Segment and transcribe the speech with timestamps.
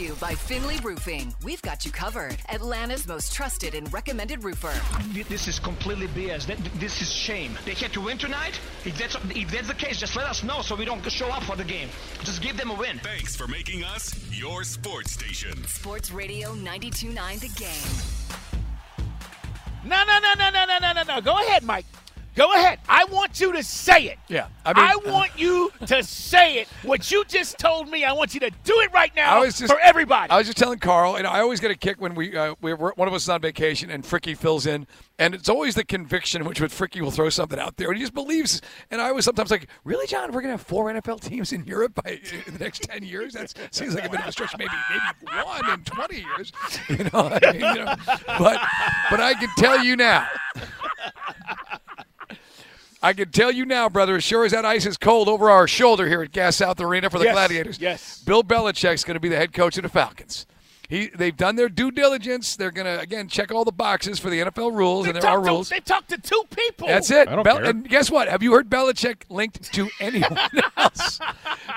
[0.00, 1.34] To you by Finley Roofing.
[1.44, 2.36] We've got you covered.
[2.48, 4.72] Atlanta's most trusted and recommended roofer.
[5.28, 6.46] This is completely BS.
[6.46, 7.58] That- This is shame.
[7.64, 8.58] They had to win tonight.
[8.84, 11.42] If that's if that's the case, just let us know so we don't show up
[11.42, 11.88] for the game.
[12.24, 12.98] Just give them a win.
[13.02, 15.54] Thanks for making us your sports station.
[15.66, 17.96] Sports Radio 929 The Game.
[19.84, 21.20] No, no, no, no, no, no, no, no, no.
[21.20, 21.86] Go ahead, Mike.
[22.36, 22.78] Go ahead.
[22.88, 24.18] I want you to say it.
[24.28, 26.68] Yeah, I, mean, I want you to say it.
[26.84, 29.58] What you just told me, I want you to do it right now I was
[29.58, 30.30] just, for everybody.
[30.30, 32.72] I was just telling Carl, and I always get a kick when we, uh, we
[32.72, 34.86] one of us is on vacation and Fricky fills in,
[35.18, 38.02] and it's always the conviction which with Fricky will throw something out there, and he
[38.02, 38.62] just believes.
[38.90, 40.30] And I was sometimes like, "Really, John?
[40.32, 43.34] We're gonna have four NFL teams in Europe by in the next ten years?
[43.34, 44.56] That seems like a bit of a stretch.
[44.56, 46.52] Maybe maybe one in twenty years,
[46.88, 47.38] you know.
[47.42, 47.94] I mean, you know
[48.38, 48.60] but
[49.10, 50.28] but I can tell you now."
[53.02, 55.66] I can tell you now, brother, as sure as that ice is cold over our
[55.66, 57.78] shoulder here at Gas South Arena for the Yes, Gladiators.
[57.80, 58.22] yes.
[58.22, 60.46] Bill Belichick's going to be the head coach of the Falcons.
[60.88, 62.56] He, they've done their due diligence.
[62.56, 65.30] They're going to again check all the boxes for the NFL rules, They've and there
[65.30, 65.68] are talked to- rules.
[65.68, 66.88] They've talked to two people.
[66.88, 67.28] That's it.
[67.28, 67.66] I don't Bel- care.
[67.66, 68.28] And guess what?
[68.28, 70.36] Have you heard Belichick linked to anyone
[70.76, 71.20] else?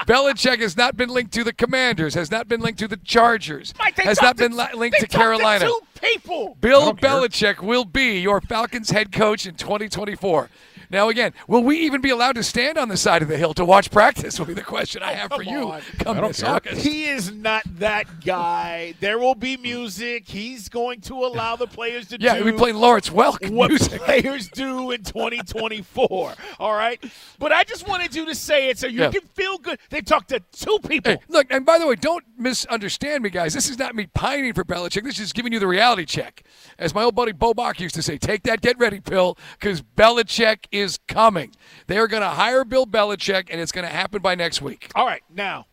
[0.08, 2.16] Belichick has not been linked to the Commanders.
[2.16, 3.74] Has not been linked to the Chargers.
[3.78, 5.66] Mike, has not been to, li- linked they to talked Carolina.
[5.66, 6.58] two people.
[6.62, 7.10] Bill don't care.
[7.10, 10.50] Belichick will be your Falcons head coach in 2024.
[10.90, 13.56] Now, again, will we even be allowed to stand on the side of the hill
[13.56, 14.38] to watch practice?
[14.44, 15.82] Will be the question I have for Oh, come you on.
[15.98, 16.52] come this care.
[16.52, 16.82] August.
[16.86, 18.94] He is not that guy.
[19.00, 20.28] There will be music.
[20.28, 24.02] He's going to allow the players to yeah, do we playing Lawrence Welk what music.
[24.04, 26.34] players do in 2024.
[26.60, 27.04] All right,
[27.40, 29.10] but I just wanted you to say it so you Yeah.
[29.12, 29.80] can feel good.
[29.90, 31.14] They talked to two people.
[31.14, 33.54] Hey, look, and by the way, don't misunderstand me, guys.
[33.54, 35.04] This is not me pining for Belichick.
[35.04, 36.42] This is giving you the reality check.
[36.80, 39.82] As my old buddy Bo Bach used to say, take that get ready pill because
[39.82, 41.52] Belichick is coming.
[41.88, 44.90] They are going to hire Bill Belichick, and it's going to happen by next week.
[44.96, 45.68] All right, now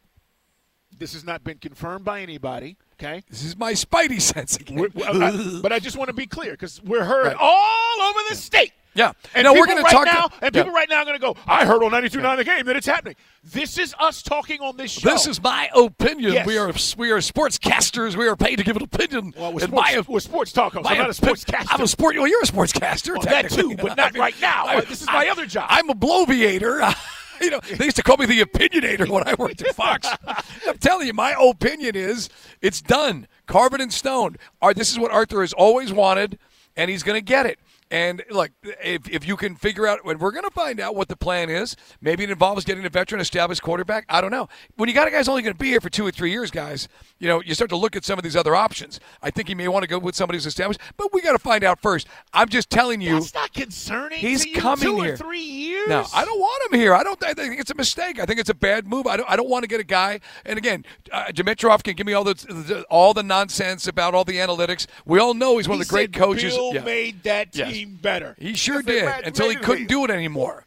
[0.96, 2.76] this has not been confirmed by anybody.
[3.02, 4.86] Okay, This is my spidey sense again.
[5.02, 7.36] I- but I just want to be clear because we're heard Right.
[7.40, 8.72] all over the state.
[8.94, 9.12] Yeah.
[9.34, 10.62] And No, we're people gonna right talk now, and Yeah.
[10.62, 11.36] people right now are going to go.
[11.46, 13.14] I heard on 92.9 the game that it's happening.
[13.44, 15.08] This is us talking on this show.
[15.10, 16.32] This is my opinion.
[16.32, 16.46] Yes.
[16.46, 16.68] We are
[16.98, 18.16] we are sportscasters.
[18.16, 19.32] We are paid to give an opinion.
[19.36, 20.90] well, we're sports, my- we're sports talk hosts.
[20.90, 21.66] I'm not a sportscaster.
[21.70, 22.16] I'm a sport.
[22.16, 23.12] Well, you're a sportscaster.
[23.12, 24.66] Well, that too, but not I mean, right now.
[24.66, 25.66] I- This is my other job.
[25.70, 26.82] I'm a bloviator.
[27.40, 30.08] you know, they used to call me the opinionator when I worked at Fox.
[30.66, 32.28] I'm telling you, my opinion is
[32.60, 33.26] it's done.
[33.46, 34.36] Carve it in stone.
[34.74, 36.38] This is what Arthur has always wanted,
[36.76, 37.58] and he's going to get it.
[37.90, 41.08] And look, if, if you can figure out, when we're going to find out what
[41.08, 44.04] the plan is, maybe it involves getting a veteran established quarterback.
[44.08, 44.48] I don't know.
[44.76, 46.52] When you got a guy's only going to be here for two or three years,
[46.52, 46.86] guys,
[47.20, 48.98] you know, you start to look at some of these other options.
[49.22, 51.38] I think he may want to go with somebody who's established, but we got to
[51.38, 52.08] find out first.
[52.32, 53.14] I'm just telling you.
[53.14, 54.18] That's not concerning.
[54.18, 55.14] He's coming two here.
[55.14, 55.88] or three years.
[55.88, 56.94] No, I don't want him here.
[56.94, 57.22] I don't.
[57.22, 58.18] I think it's a mistake.
[58.18, 59.06] I think it's a bad move.
[59.06, 59.30] I don't.
[59.30, 60.20] I don't want to get a guy.
[60.44, 64.24] And again, uh, Dimitroff can give me all the, the all the nonsense about all
[64.24, 64.86] the analytics.
[65.04, 66.54] We all know he's one He of the great coaches.
[66.54, 66.84] Bill Yeah.
[66.84, 67.72] made that Yes.
[67.72, 68.34] team better.
[68.38, 70.64] He sure did until he couldn't do it anymore.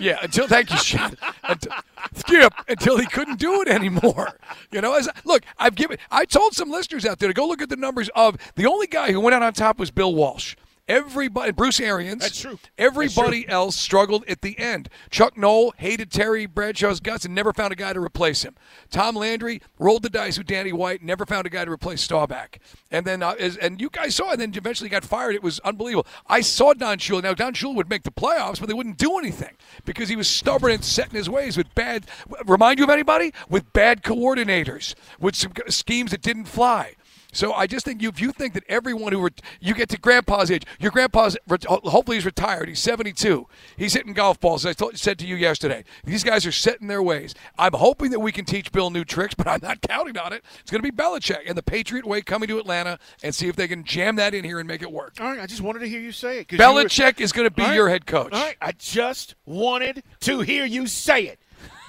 [0.00, 1.16] Yeah, until thank you, Sean.
[1.44, 1.72] Until,
[2.14, 4.38] Skip until he couldn't do it anymore.
[4.72, 5.98] You know, as look, I've given.
[6.10, 8.86] I told some listeners out there to go look at the numbers of the only
[8.86, 10.56] guy who went out on top was Bill Walsh.
[10.90, 12.20] Everybody, Bruce Arians.
[12.20, 12.58] That's true.
[12.76, 14.88] Everybody else struggled at the end.
[15.08, 18.56] Chuck Noll hated Terry Bradshaw's guts and never found a guy to replace him.
[18.90, 22.58] Tom Landry rolled the dice with Danny White, never found a guy to replace Staubach.
[22.90, 25.36] And then, uh, and you guys saw, and then eventually got fired.
[25.36, 26.08] It was unbelievable.
[26.26, 27.22] I saw Don Shula.
[27.22, 30.26] Now Don Shula would make the playoffs, but they wouldn't do anything because he was
[30.26, 32.06] stubborn and set in his ways with bad.
[32.46, 36.96] Remind you of anybody with bad coordinators with some schemes that didn't fly.
[37.32, 39.98] So I just think you, if you think that everyone who ret- you get to
[39.98, 41.36] grandpa's age, your grandpa's
[41.68, 42.68] hopefully he's retired.
[42.68, 43.46] He's 72.
[43.76, 44.64] He's hitting golf balls.
[44.66, 47.34] As I told, said to you yesterday, these guys are set in their ways.
[47.58, 50.44] I'm hoping that we can teach Bill new tricks, but I'm not counting on it.
[50.60, 53.56] It's going to be Belichick and the Patriot way coming to Atlanta and see if
[53.56, 55.14] they can jam that in here and make it work.
[55.20, 56.52] All right, I just wanted to hear you say it.
[56.52, 58.32] you were- Belichick is going to be right, your head coach.
[58.32, 61.39] All right, I just wanted to hear you say it.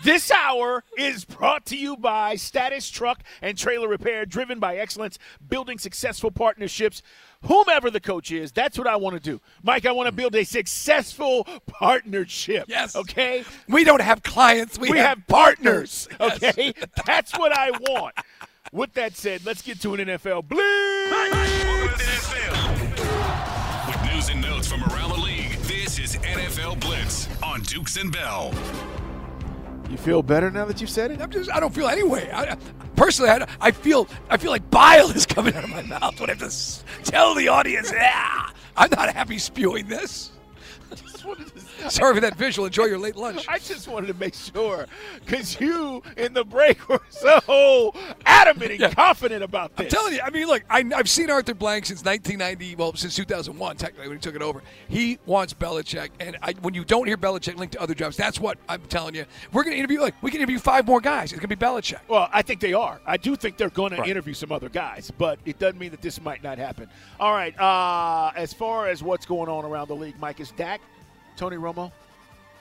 [0.03, 5.19] This hour is brought to you by Status Truck and Trailer Repair, driven by excellence,
[5.47, 7.03] building successful partnerships.
[7.43, 9.41] Whomever the coach is, that's what I want to do.
[9.61, 12.65] Mike, I want to build a successful partnership.
[12.67, 12.95] Yes.
[12.95, 13.43] Okay?
[13.67, 14.79] We don't have clients.
[14.79, 16.07] We, We have partners.
[16.19, 16.73] Okay?
[17.05, 18.15] That's what I want.
[18.71, 21.11] With that said, let's get to an NFL blitz.
[23.87, 28.11] With news and notes from around the league, this is NFL Blitz on Dukes and
[28.11, 28.53] Bell.
[29.91, 31.19] You feel better now that you've said it?
[31.19, 32.31] I'm just, I don't feel anyway.
[32.33, 32.55] I,
[32.95, 36.29] personally, I, I feel I feel like bile is coming out of my mouth when
[36.29, 40.31] I have to tell the audience, yeah, I'm not happy spewing this.
[41.89, 42.65] Sorry for that visual.
[42.65, 43.45] Enjoy your late lunch.
[43.47, 44.85] I just wanted to make sure
[45.25, 47.93] because you in the break were so
[48.25, 48.93] adamant and Yeah.
[48.93, 49.85] confident about this.
[49.85, 50.21] I'm telling you.
[50.23, 52.75] I mean, look, I, I've seen Arthur Blank since 1990.
[52.75, 54.61] Well, since 2001, technically, when he took it over.
[54.87, 58.39] He wants Belichick, and I, when you don't hear Belichick linked to other jobs, that's
[58.39, 59.25] what I'm telling you.
[59.53, 60.01] We're going to interview.
[60.01, 61.31] Like, we can interview five more guys.
[61.31, 61.99] It's going to be Belichick.
[62.07, 62.99] Well, I think they are.
[63.05, 66.01] I do think they're going to interview some other guys, but it doesn't mean that
[66.01, 66.87] this might not happen.
[67.19, 67.57] All right.
[67.59, 70.81] Uh, as far as what's going on around the league, Mike, is Dak
[71.35, 71.91] Tony Romo?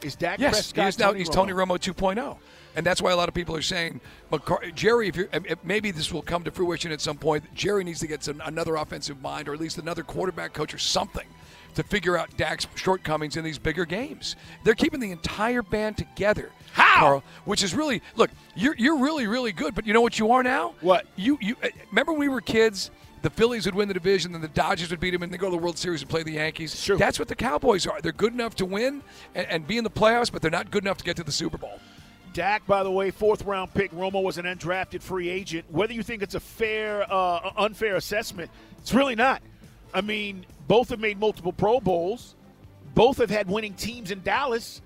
[0.03, 1.07] Is Dak Yes, Prescott he is now.
[1.09, 1.35] Tony he's Romo?
[1.35, 2.39] Tony Romo 2.0,
[2.75, 4.01] and that's why a lot of people are saying,
[4.33, 7.45] McCar- Jerry, if you're, if maybe this will come to fruition at some point.
[7.55, 10.79] Jerry needs to get some, another offensive mind, or at least another quarterback coach, or
[10.79, 11.27] something,
[11.75, 14.37] to figure out Dak's shortcomings in these bigger games.
[14.65, 16.51] They're keeping the entire band together.
[16.73, 17.01] How?
[17.01, 18.31] Carl, which is really look.
[18.55, 20.75] You're you're really really good, but you know what you are now?
[20.81, 21.07] What?
[21.17, 22.91] you you uh, remember when we were kids?
[23.23, 25.51] The Phillies would win the division, then the Dodgers would beat them, and they go
[25.51, 26.75] to the World Series and play the Yankees.
[26.75, 26.97] Sure.
[26.97, 28.01] That's what the Cowboys are.
[28.01, 29.03] They're good enough to win
[29.35, 31.33] and, and be in the playoffs, but they're not good enough to get to the
[31.33, 31.79] Super Bowl.
[32.33, 33.91] Dak, by the way, fourth round pick.
[33.93, 35.67] Romo was an undrafted free agent.
[35.69, 39.43] Whether you think it's a fair, uh, unfair assessment, it's really not.
[39.93, 42.37] I mean, both have made multiple Pro Bowls.
[42.95, 44.81] Both have had winning teams in Dallas.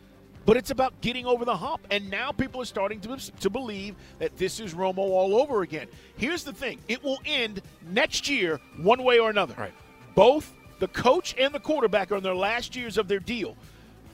[0.47, 1.87] But it's about getting over the hump.
[1.91, 5.89] And now people are starting to, to believe that this is Romo all over again.
[6.17, 9.55] Here's the thing it will end next year, one way or another.
[9.57, 9.75] Right.
[10.15, 13.57] Both the coach and the quarterback are in their last years of their deal.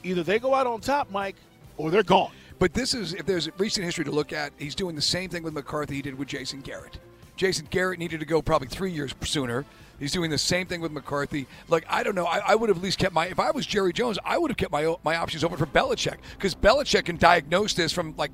[0.03, 1.35] Either they go out on top, Mike,
[1.77, 2.31] or they're gone.
[2.59, 5.43] But this is, if there's recent history to look at, he's doing the same thing
[5.43, 6.99] with McCarthy he did with Jason Garrett.
[7.35, 9.65] Jason Garrett needed to go probably three years sooner.
[10.01, 11.45] He's doing the same thing with McCarthy.
[11.69, 13.27] Like I don't know, I, I would have at least kept my.
[13.27, 16.17] If I was Jerry Jones, I would have kept my my options open for Belichick
[16.31, 18.31] because Belichick can diagnose this from like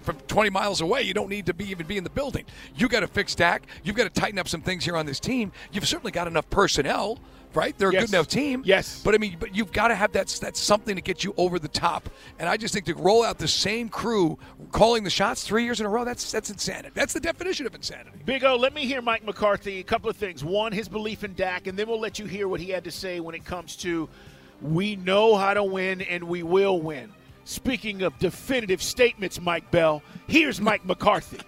[0.00, 1.02] from 20 miles away.
[1.02, 2.44] You don't need to be even be in the building.
[2.74, 3.66] You got to fix Dak.
[3.84, 5.52] You've got to tighten up some things here on this team.
[5.70, 7.20] You've certainly got enough personnel,
[7.56, 7.76] right?
[7.76, 8.62] They're a good enough team.
[8.64, 9.02] Yes.
[9.02, 11.58] But I mean, but you've got to have that that's something to get you over
[11.58, 12.08] the top.
[12.38, 14.38] And I just think to roll out the same crew
[14.72, 16.90] calling the shots three years in a row, that's that's insanity.
[16.94, 18.18] That's the definition of insanity.
[18.24, 19.80] Big O, let me hear Mike McCarthy.
[19.80, 20.44] A couple of things.
[20.44, 22.90] One, his belief in Dak, and then we'll let you hear what he had to
[22.90, 24.08] say when it comes to
[24.62, 27.12] we know how to win and we will win.
[27.44, 31.40] Speaking of definitive statements, Mike Bell, here's Mike McCarthy.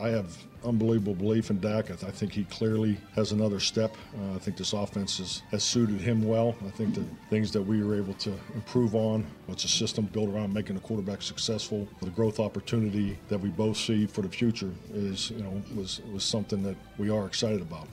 [0.00, 0.36] I have
[0.66, 1.86] unbelievable belief in Dak.
[1.90, 3.96] I, th- I think he clearly has another step.
[4.18, 6.54] Uh, I think this offense is, has suited him well.
[6.66, 10.28] I think the things that we were able to improve on, what's a system built
[10.28, 11.88] around making the quarterback successful.
[12.02, 16.24] The growth opportunity that we both see for the future is, you know, was was
[16.24, 17.86] something that we are excited about.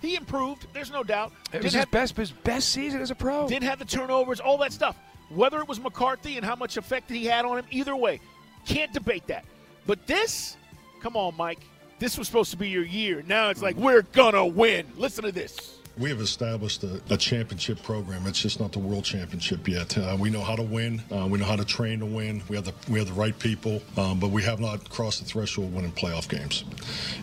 [0.00, 1.32] He improved, there's no doubt.
[1.46, 3.48] It Didn't was his have- best his best season as a pro.
[3.48, 4.96] didn't have the turnovers, all that stuff.
[5.28, 8.20] Whether it was McCarthy and how much effect he had on him, either way,
[8.66, 9.44] can't debate that.
[9.86, 10.56] But this,
[11.00, 11.60] come on, Mike.
[11.98, 13.22] This was supposed to be your year.
[13.26, 14.86] Now it's like we're gonna win.
[14.96, 15.76] Listen to this.
[15.98, 18.26] We have established a, a championship program.
[18.26, 19.98] It's just not the world championship yet.
[19.98, 21.02] Uh, we know how to win.
[21.12, 22.42] Uh, we know how to train to win.
[22.48, 25.26] We have the we have the right people, um, but we have not crossed the
[25.26, 26.64] threshold of winning playoff games,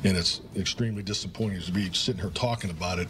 [0.03, 3.07] and it's extremely disappointing to be sitting here talking about it.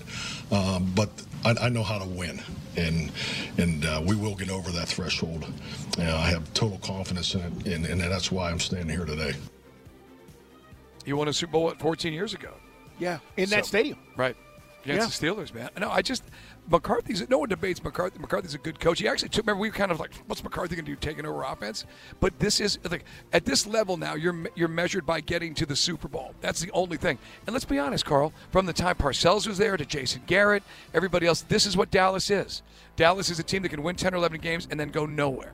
[0.52, 1.10] Um, but
[1.44, 2.40] I, I know how to win,
[2.78, 3.12] and
[3.58, 5.52] and uh, we will get over that threshold.
[5.98, 9.34] Uh, I have total confidence in it, and, and that's why I'm standing here today.
[11.08, 12.54] He won a Super Bowl what, 14 years ago.
[13.00, 13.98] Yeah, in that stadium.
[14.18, 14.36] Right.
[14.84, 15.70] Against the Steelers, man.
[15.80, 16.22] No, I just
[16.70, 18.20] McCarthy's no one debates McCarthy.
[18.20, 19.00] McCarthy's a good coach.
[19.00, 21.44] He actually took remember we were kind of like, what's McCarthy gonna do taking over
[21.44, 21.86] offense?
[22.20, 25.78] But this is like at this level now, you're you're measured by getting to the
[25.78, 26.36] Super Bowl.
[26.42, 27.18] That's the only thing.
[27.46, 31.26] And let's be honest, Carl, from the time Parcells was there to Jason Garrett, everybody
[31.26, 32.64] else, this is what Dallas is.
[32.98, 35.54] Dallas is a team that can win 10 or 11 games and then go nowhere.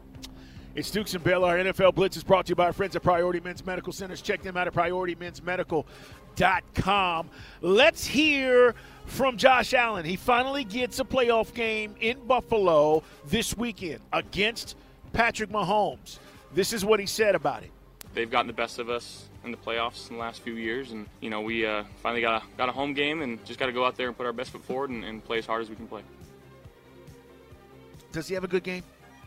[0.76, 1.46] It's Dukes and Bell.
[1.46, 4.24] Our NFL Blitz is brought to you by our friends at Priority Men's Medical Centers.
[4.24, 7.30] Check them out at PriorityMen'sMedical.com.
[7.62, 8.74] Let's hear
[9.06, 10.04] from Josh Allen.
[10.04, 14.76] He finally gets a playoff game in Buffalo this weekend against
[15.12, 16.18] Patrick Mahomes.
[16.56, 17.70] This is what he said about it.
[18.16, 21.06] they've gotten the best of us in the playoffs in the last few years, and
[21.20, 23.74] you know we uh, finally got a, got a home game and just got to
[23.74, 25.70] go out there and put our best foot forward and, and play as hard as
[25.70, 26.02] we can play.
[28.12, 28.82] Does he have a good game?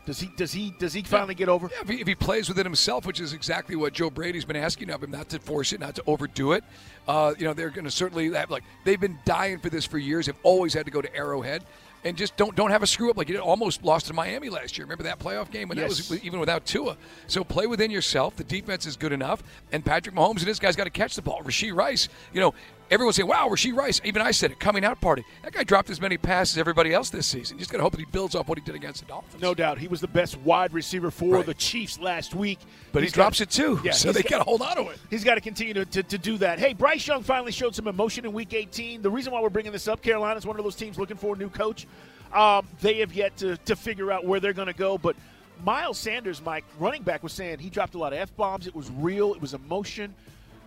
[0.07, 1.69] Does he does he does he finally get over?
[1.69, 4.55] Yeah, if, he, if he plays within himself, which is exactly what Joe Brady's been
[4.55, 6.63] asking of him, not to force it, not to overdo it.
[7.09, 9.97] Uh, you know, they're going to certainly have like they've been dying for this for
[9.97, 10.27] years.
[10.27, 11.63] They've always had to go to Arrowhead.
[12.05, 14.77] And just don't don't have a screw up like you almost lost to Miami last
[14.77, 14.85] year.
[14.85, 15.97] Remember that playoff game when Yes.
[15.97, 16.95] that was even without Tua.
[17.25, 18.35] So play within yourself.
[18.37, 21.21] The defense is good enough, and Patrick Mahomes and this guy's got to catch the
[21.23, 21.41] ball.
[21.43, 22.53] Rashee Rice, you know,
[22.89, 24.59] everyone saying, "Wow, Rashee Rice." Even I said it.
[24.59, 25.23] Coming out party.
[25.43, 27.57] That guy dropped as many passes as everybody else this season.
[27.57, 29.41] You just got to hope that he builds off what he did against the Dolphins.
[29.41, 31.45] No doubt, he was the best wide receiver for Right.
[31.45, 32.59] the Chiefs last week.
[32.91, 34.75] But he He's got- drops it too, Yeah, so they got- got to hold on
[34.77, 34.99] to it.
[35.09, 36.59] He's got to continue to, to, to do that.
[36.59, 39.01] Hey, Bryce Young finally showed some emotion in Week 18.
[39.01, 41.37] The reason why we're bringing this up, Carolina's one of those teams looking for a
[41.37, 41.87] new coach.
[42.33, 44.97] Um, they have yet to, to figure out where they're going to go.
[44.97, 45.15] But
[45.63, 48.67] Miles Sanders, Mike, running back, was saying he dropped a lot of f bombs.
[48.67, 49.33] It was real.
[49.33, 50.13] It was emotion.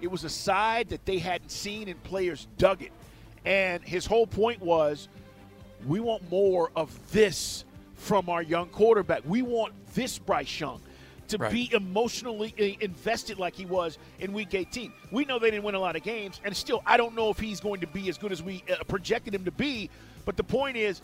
[0.00, 2.92] It was a side that they hadn't seen, and players dug it.
[3.45, 5.09] And his whole point was,
[5.87, 7.64] we want more of this
[7.95, 9.23] from our young quarterback.
[9.26, 10.80] We want this Bryce Young
[11.28, 11.52] to Right.
[11.52, 14.92] be emotionally invested like he was in Week 18.
[15.12, 17.38] We know they didn't win a lot of games, and still, I don't know if
[17.38, 19.90] he's going to be as good as we uh, projected him to be.
[20.25, 21.02] But the point is,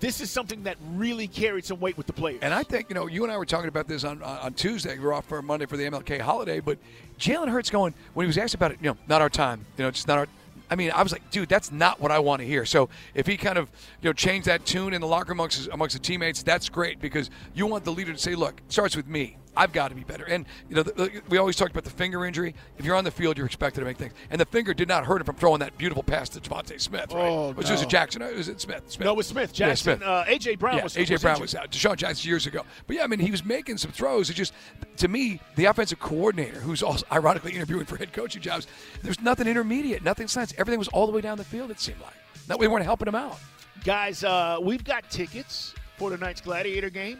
[0.00, 2.40] this is something that really carried some weight with the players.
[2.42, 4.98] And I think you know, you and I were talking about this on on Tuesday.
[4.98, 6.78] We were off for Monday for the MLK holiday, but
[7.18, 8.78] Jalen Hurts going when he was asked about it.
[8.80, 9.64] You know, not our time.
[9.76, 10.26] You know, just not our.
[10.70, 12.66] I mean, I was like, dude, that's not what I want to hear.
[12.66, 13.70] So if he kind of
[14.02, 17.30] you know changed that tune in the locker amongst amongst the teammates, that's great because
[17.54, 19.36] you want the leader to say, look, it starts with me.
[19.58, 20.24] I've got to be better.
[20.24, 22.54] And you know, the, the- we always talked about the finger injury.
[22.78, 24.12] If you're on the field, you're expected to make things.
[24.30, 27.12] And the finger did not hurt him from throwing that beautiful pass to DeVonta Smith,
[27.12, 27.28] right?
[27.28, 27.86] Oh, Which was no.
[27.86, 28.22] it Jackson?
[28.22, 28.84] Or Was it Smith?
[28.86, 29.04] Smith?
[29.04, 29.50] no, it was Smith.
[29.58, 29.96] Yeah, Jackson.
[29.98, 30.08] Smith.
[30.08, 31.42] Uh, AJ Brown yeah, was AJ was Brown injured.
[31.42, 31.70] was out.
[31.70, 32.62] DeSean Jackson years ago.
[32.86, 34.30] But yeah, I mean, he was making some throws.
[34.30, 34.52] It just,
[34.98, 38.66] to me, the offensive coordinator, who's also ironically interviewing for head coaching jobs,
[39.02, 40.54] there's nothing intermediate, nothing science.
[40.58, 41.70] Everything was all the way down the field.
[41.70, 42.14] It seemed like
[42.46, 43.38] that we weren't helping him out.
[43.84, 47.18] Guys, uh, we've got tickets for tonight's Gladiator game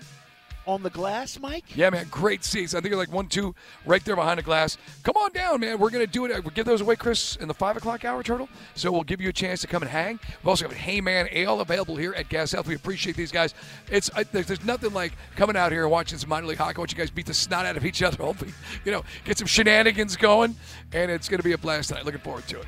[0.68, 1.64] on the glass, Mike.
[1.74, 2.74] Yeah, man, great seats.
[2.74, 3.54] I think they're like one, two,
[3.86, 4.76] right there behind the glass.
[5.02, 5.78] Come on down, man.
[5.78, 6.44] We're gonna do it.
[6.44, 8.48] We'll give those away, Chris, in the five o'clock hour, Turtle.
[8.74, 10.20] So we'll give you a chance to come and hang.
[10.42, 12.68] We've also got Heyman Ale available here at Gas South.
[12.68, 13.54] We appreciate these guys.
[13.90, 16.78] It's I, there's, there's nothing like coming out here and watching some minor league hockey.
[16.78, 18.16] Watch you guys beat the snot out of each other.
[18.22, 18.52] Hopefully,
[18.84, 20.54] you know, get some shenanigans going,
[20.92, 22.04] and it's gonna be a blast tonight.
[22.04, 22.66] Looking forward to it.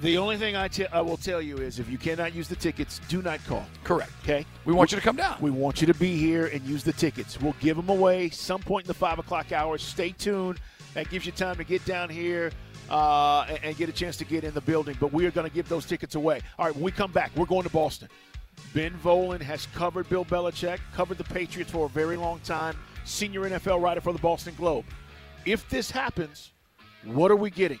[0.00, 3.22] The only thing I will tell you is if you cannot use the tickets, do
[3.22, 3.64] not call.
[3.84, 4.12] Correct.
[4.22, 4.44] Okay?
[4.64, 5.36] We want you to come down.
[5.40, 7.40] We want you to be here and use the tickets.
[7.40, 9.78] We'll give them away some point in the five o'clock hour.
[9.78, 10.58] Stay tuned.
[10.94, 12.52] That gives you time to get down here
[12.90, 14.96] uh, and, and get a chance to get in the building.
[15.00, 16.40] But we are going to give those tickets away.
[16.58, 18.08] All right, when we come back, we're going to Boston.
[18.72, 23.42] Ben Volin has covered Bill Belichick, covered the Patriots for a very long time, senior
[23.42, 24.84] NFL writer for the Boston Globe.
[25.44, 26.52] If this happens,
[27.04, 27.80] what are we getting?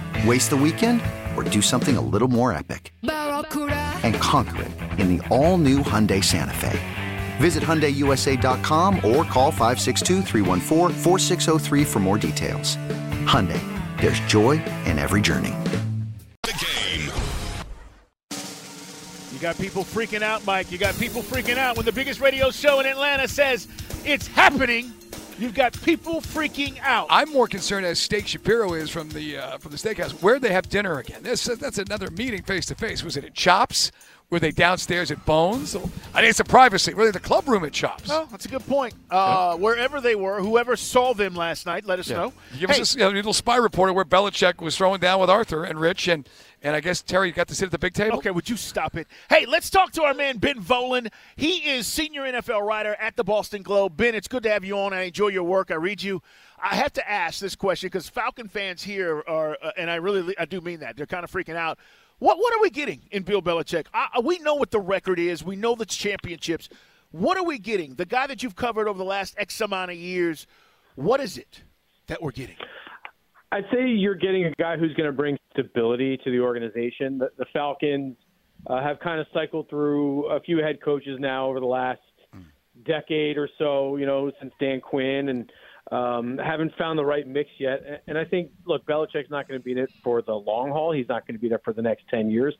[0.25, 1.01] Waste the weekend
[1.35, 2.93] or do something a little more epic?
[3.01, 6.79] And conquer it in the all new Hyundai Santa Fe.
[7.37, 12.77] Visit HyundaiUSA.com or call 562-314-4603 for more details.
[13.25, 13.59] Hyundai,
[13.99, 15.53] there's joy in every journey.
[16.43, 17.11] The game.
[19.33, 20.71] You got people freaking out, Mike.
[20.71, 23.67] You got people freaking out when the biggest radio show in Atlanta says
[24.05, 24.93] it's happening.
[25.41, 27.07] You've got people freaking out.
[27.09, 30.11] I'm more concerned as Steak Shapiro is from the uh, from the steakhouse.
[30.21, 31.23] Where they have dinner again?
[31.23, 33.03] This that's another meeting face to face.
[33.03, 33.91] Was it at Chops?
[34.29, 35.75] Were they downstairs at Bones?
[36.13, 36.93] I need some privacy.
[36.93, 38.09] Were they in the club room at Chops?
[38.11, 38.93] Oh, that's a good point.
[39.09, 42.31] Uh, Wherever they were, whoever saw them last night, let us know.
[42.57, 45.29] Give Hey, us a, you know, little spy reporter where Belichick was throwing down with
[45.29, 46.29] Arthur and Rich, and
[46.61, 48.17] and I guess Terry you got to sit at the big table.
[48.17, 49.07] Okay, would you stop it?
[49.29, 51.11] Hey, let's talk to our man Ben Volin.
[51.35, 53.97] He is senior NFL writer at the Boston Globe.
[53.97, 54.93] Ben, it's good to have you on.
[54.93, 55.71] I enjoy your work.
[55.71, 56.21] I read you.
[56.61, 60.37] I have to ask this question because Falcon fans here are, uh, and I really,
[60.37, 60.95] I do mean that.
[60.95, 61.79] They're kind of freaking out.
[62.19, 63.87] What what are we getting in Bill Belichick?
[63.93, 65.43] I, we know what the record is.
[65.43, 66.69] We know the championships.
[67.09, 67.95] What are we getting?
[67.95, 70.45] The guy that you've covered over the last X amount of years.
[70.95, 71.63] What is it
[72.07, 72.57] that we're getting?
[73.51, 77.17] I'd say you're getting a guy who's going to bring stability to the organization.
[77.17, 78.15] The, the Falcons
[78.67, 81.99] uh, have kind of cycled through a few head coaches now over the last
[82.85, 85.51] decade or so, you know, since Dan Quinn, and
[85.91, 88.03] um, haven't found the right mix yet.
[88.07, 90.93] And- I think, look, Belichick's not going to be in it for the long haul.
[90.93, 92.55] He's not going to be there for the next 10 years.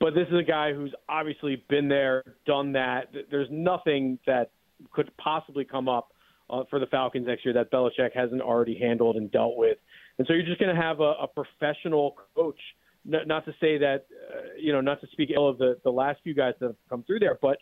[0.00, 3.12] But this is a guy who's obviously been there, done that.
[3.30, 4.50] There's nothing that
[4.92, 6.08] could possibly come up
[6.50, 9.78] uh, for the Falcons next year that Belichick hasn't already handled and dealt with.
[10.18, 12.60] And so you're just going to have a, a professional coach.
[13.06, 15.90] N- not to say that, uh, you know, not to speak ill of the, the
[15.90, 17.58] last few guys that have come through there, but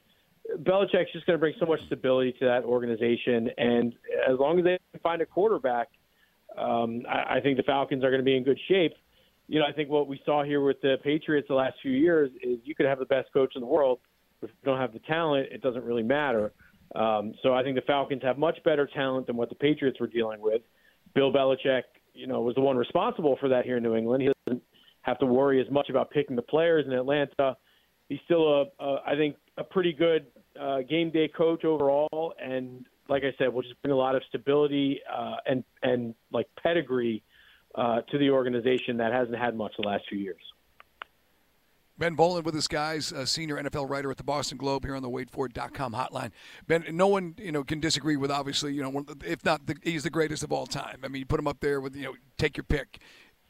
[0.62, 3.48] Belichick's just going to bring so much stability to that organization.
[3.56, 3.94] And
[4.28, 5.88] as long as they find a quarterback,
[6.58, 8.92] um, I, I think the Falcons are going to be in good shape.
[9.48, 12.30] You know, I think what we saw here with the Patriots the last few years
[12.42, 14.00] is you could have the best coach in the world,
[14.40, 16.52] but if you don't have the talent, it doesn't really matter.
[16.94, 20.06] Um, so I think the Falcons have much better talent than what the Patriots were
[20.06, 20.62] dealing with.
[21.14, 21.82] Bill Belichick,
[22.14, 24.22] you know, was the one responsible for that here in New England.
[24.22, 24.62] He doesn't
[25.02, 27.56] have to worry as much about picking the players in Atlanta.
[28.08, 30.26] He's still a, a I think, a pretty good
[30.60, 34.22] uh, game day coach overall, and like I said, will just bring a lot of
[34.28, 37.22] stability uh, and and like pedigree
[37.74, 40.42] uh, to the organization that hasn't had much the last few years.
[41.98, 45.02] Ben Volin with us, guys, a senior NFL writer at the Boston Globe here on
[45.02, 46.30] the WadeFord.com hotline.
[46.66, 50.02] Ben, no one you know can disagree with obviously you know if not the, he's
[50.02, 51.00] the greatest of all time.
[51.04, 53.00] I mean, you put him up there with you know take your pick.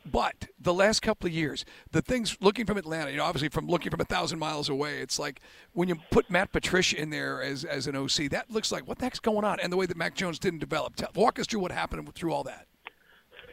[0.05, 3.69] But the last couple of years, the things looking from Atlanta, you know, obviously from
[3.69, 5.41] looking from a thousand miles away, it's like
[5.75, 8.99] when you put Matt Patricia in there as as an OC, that looks like what
[8.99, 10.97] the heck's going on, and the way that Mac Jones didn't develop.
[10.97, 12.67] Tell, walk us through what happened through all that.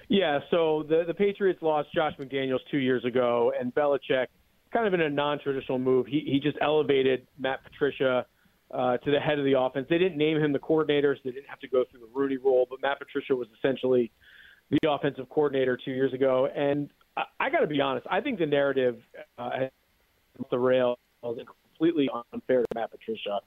[0.08, 4.28] Yeah, so the the Patriots lost Josh McDaniels two years ago, and Belichick,
[4.72, 8.26] kind of in a non-traditional move, he he just elevated Matt Patricia
[8.72, 9.88] uh, to the head of the offense.
[9.90, 12.38] They didn't name him the coordinator, so they didn't have to go through the Rooney
[12.38, 14.12] Rule, but Matt Patricia was essentially
[14.70, 16.48] the offensive coordinator two years ago.
[16.56, 18.98] And I, I got to be honest, I think the narrative
[19.38, 19.50] uh,
[20.52, 23.40] the rail is completely unfair to Matt Patricia.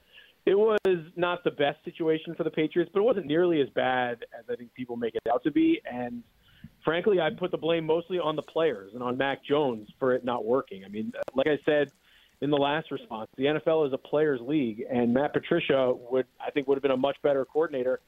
[0.45, 0.77] It was
[1.15, 4.55] not the best situation for the Patriots, but it wasn't nearly as bad as I
[4.55, 5.79] think people make it out to be.
[5.89, 6.21] And
[6.83, 10.23] frankly, I put the blame mostly on the players and on Mac Jones for it
[10.23, 10.85] not working.
[10.85, 11.91] I mean, like I said
[12.41, 16.51] in the last response, the NFL is a players' league, and Matt Patricia would, I
[16.51, 17.99] think, would have been a much better coordinator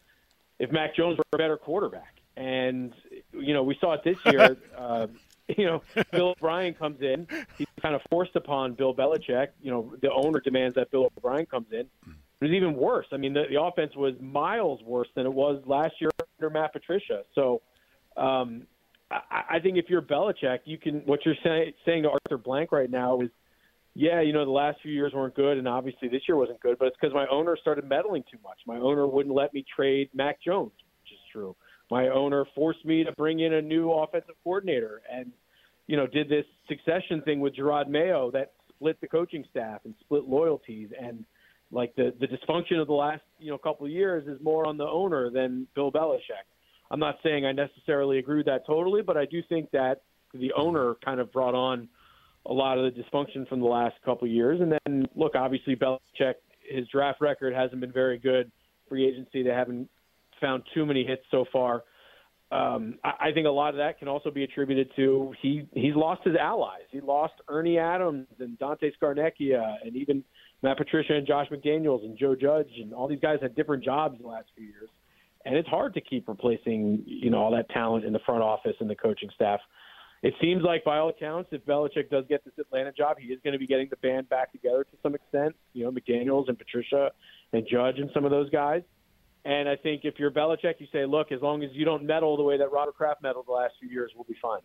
[0.59, 2.15] if Mac Jones were a better quarterback.
[2.37, 2.93] And
[3.31, 4.57] you know, we saw it this year.
[4.77, 5.07] uh,
[5.57, 7.27] you know, Bill O'Brien comes in.
[7.57, 9.49] He's kind of forced upon Bill Belichick.
[9.61, 11.87] You know, the owner demands that Bill O'Brien comes in.
[12.41, 13.07] It was even worse.
[13.11, 16.09] I mean, the, the offense was miles worse than it was last year
[16.39, 17.23] under Matt Patricia.
[17.33, 17.61] So,
[18.17, 18.63] um,
[19.11, 21.01] I, I think if you're Belichick, you can.
[21.05, 23.29] What you're say, saying to Arthur Blank right now is,
[23.93, 26.77] yeah, you know, the last few years weren't good, and obviously this year wasn't good.
[26.79, 28.57] But it's because my owner started meddling too much.
[28.65, 30.71] My owner wouldn't let me trade Mac Jones,
[31.03, 31.55] which is true.
[31.91, 35.31] My owner forced me to bring in a new offensive coordinator, and
[35.87, 39.93] you know, did this succession thing with Jerod Mayo that split the coaching staff and
[40.01, 41.23] split loyalties and
[41.71, 44.77] like the the dysfunction of the last you know couple of years is more on
[44.77, 46.45] the owner than Bill Belichick.
[46.91, 50.01] I'm not saying I necessarily agree with that totally, but I do think that
[50.33, 51.87] the owner kind of brought on
[52.45, 54.61] a lot of the dysfunction from the last couple of years.
[54.61, 56.35] And then look, obviously Belichick,
[56.69, 58.51] his draft record hasn't been very good.
[58.87, 59.89] Free agency, they haven't
[60.39, 61.83] found too many hits so far.
[62.51, 65.95] Um, I, I think a lot of that can also be attributed to he he's
[65.95, 66.83] lost his allies.
[66.91, 70.23] He lost Ernie Adams and Dante Scarnecchia and even
[70.61, 74.19] Matt Patricia and Josh McDaniels and Joe Judge and all these guys had different jobs
[74.21, 74.89] the last few years.
[75.45, 78.75] And it's hard to keep replacing, you know, all that talent in the front office
[78.79, 79.59] and the coaching staff.
[80.23, 83.39] It seems like, by all accounts, if Belichick does get this Atlanta job, he is
[83.43, 85.55] going to be getting the band back together to some extent.
[85.73, 87.11] You know, McDaniels and Patricia
[87.53, 88.81] and Judge and some of those guys.
[89.43, 92.35] And I think if you're Belichick, you say, look, as long as you don't meddle
[92.37, 94.61] the way that Robert Kraft meddled the last few years, we'll be fine.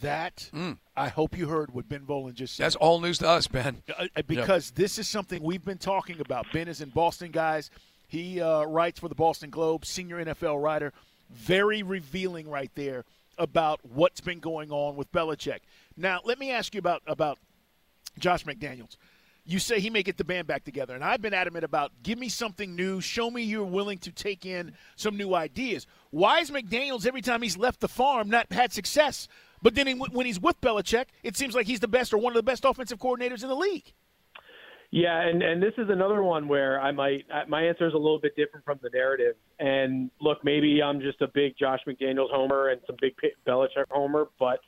[0.00, 0.50] That
[0.96, 2.64] I hope you heard what Ben Volin just said.
[2.64, 3.82] That's all news to us, Ben.
[3.96, 6.46] Uh, uh, because this is something we've been talking about.
[6.52, 7.70] Ben is in Boston, guys.
[8.12, 10.92] He uh, writes for the Boston Globe, senior NFL writer.
[11.30, 13.06] Very revealing right there
[13.38, 15.60] about what's been going on with Belichick.
[15.96, 17.38] Now, let me ask you about about
[18.18, 18.98] Josh McDaniels.
[19.46, 22.18] You say he may get the band back together, and I've been adamant about give
[22.18, 25.86] me something new, show me you're willing to take in some new ideas.
[26.10, 29.26] Why is McDaniels every time he's left the farm not had success?
[29.62, 32.36] But then when he's with Belichick, it seems like he's the best or one of
[32.36, 33.94] the best offensive coordinators in the league.
[34.92, 38.20] Yeah, and and this is another one where I might my answer is a little
[38.20, 39.36] bit different from the narrative.
[39.58, 43.14] And look, maybe I'm just a big Josh McDaniels homer and some big
[43.46, 44.60] Belichick homer, but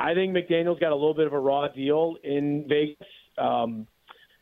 [0.00, 3.06] I think McDaniels got a little bit of a raw deal in Vegas.
[3.36, 3.86] Um,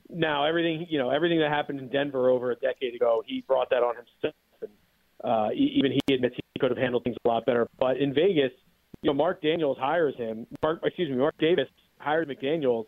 [0.08, 3.70] now everything you know everything that happened in Denver over a decade ago, he brought
[3.70, 4.70] that on himself, and
[5.24, 7.68] uh, even he admits he could have handled things a lot better.
[7.80, 8.52] But in Vegas,
[9.02, 10.46] you know, Mark Daniels hires him.
[10.62, 11.66] Mark, excuse me, Mark Davis
[11.98, 12.84] hired McDaniels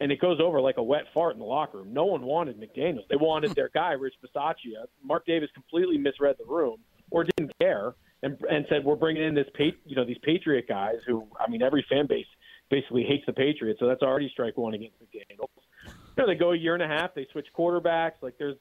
[0.00, 1.92] and it goes over like a wet fart in the locker room.
[1.92, 3.06] No one wanted McDaniels.
[3.08, 4.86] They wanted their guy, Rich Bisaccia.
[5.02, 6.78] Mark Davis completely misread the room
[7.10, 9.46] or didn't care and and said we're bringing in this
[9.84, 12.26] you know these Patriot guys who I mean every fan base
[12.70, 15.48] basically hates the Patriots, so that's already strike one against McDaniels.
[15.86, 18.22] You know, they go a year and a half, they switch quarterbacks.
[18.22, 18.56] Like there's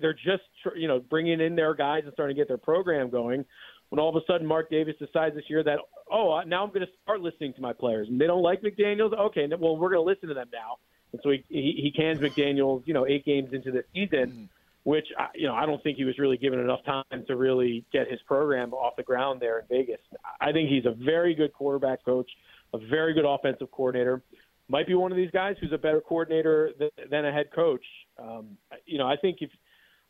[0.00, 3.44] they're just you know bringing in their guys and starting to get their program going
[3.90, 5.78] when all of a sudden Mark Davis decides this year that
[6.10, 8.08] oh now I'm going to start listening to my players.
[8.08, 9.12] And they don't like McDaniel's?
[9.12, 10.78] Okay well we're going to listen to them now.
[11.12, 14.44] And so he he, he cans McDaniel's you know eight games into the season mm-hmm.
[14.84, 18.10] which you know I don't think he was really given enough time to really get
[18.10, 20.00] his program off the ground there in Vegas.
[20.40, 22.30] I think he's a very good quarterback coach
[22.74, 24.22] a very good offensive coordinator.
[24.68, 27.84] Might be one of these guys who's a better coordinator than, than a head coach.
[28.18, 29.50] Um, you know I think if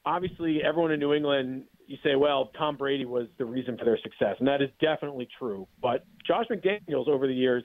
[0.07, 3.99] obviously everyone in New England, you say, well, Tom Brady was the reason for their
[4.03, 5.67] success, and that is definitely true.
[5.83, 7.65] But Josh McDaniels over the years,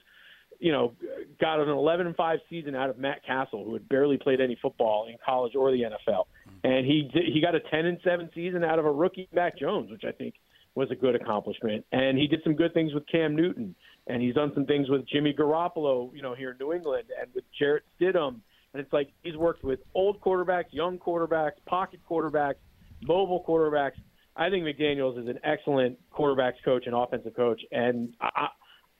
[0.60, 0.94] you know,
[1.40, 4.58] got an 11 and 5 season out of Matt Cassel, who had barely played any
[4.62, 6.26] football in college or the NFL,
[6.64, 9.90] and he he got a 10 and 7 season out of a rookie Mac Jones,
[9.92, 10.36] which I think
[10.76, 11.86] was a good accomplishment.
[11.92, 13.76] And he did some good things with Cam Newton,
[14.08, 17.30] and he's done some things with Jimmy Garoppolo, you know, here in New England, and
[17.34, 18.42] with Jarrett Stidham
[18.74, 22.56] and it's like he's worked with old quarterbacks, young quarterbacks, pocket quarterbacks,
[23.02, 23.94] mobile quarterbacks.
[24.40, 27.62] I think McDaniels is an excellent quarterbacks coach and offensive coach.
[27.72, 28.48] And I,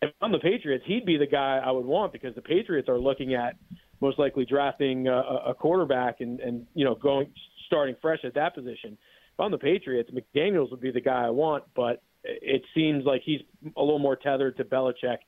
[0.02, 3.00] if I'm the Patriots, he'd be the guy I would want because the Patriots are
[3.00, 3.56] looking at
[4.02, 7.32] most likely drafting a, a quarterback and, and you know going
[7.68, 8.98] starting fresh at that position.
[9.34, 13.22] If I'm the Patriots, McDaniels would be the guy I want, but it seems like
[13.24, 13.40] he's
[13.78, 15.20] a little more tethered to Belichick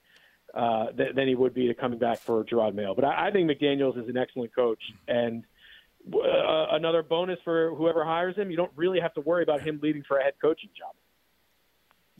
[0.53, 2.93] uh, th- than he would be to coming back for Jerod Mayo.
[2.93, 5.45] But I, I think McDaniels is an excellent coach, and
[6.13, 9.79] uh, another bonus for whoever hires him, you don't really have to worry about him
[9.81, 10.95] leaving for a head coaching job.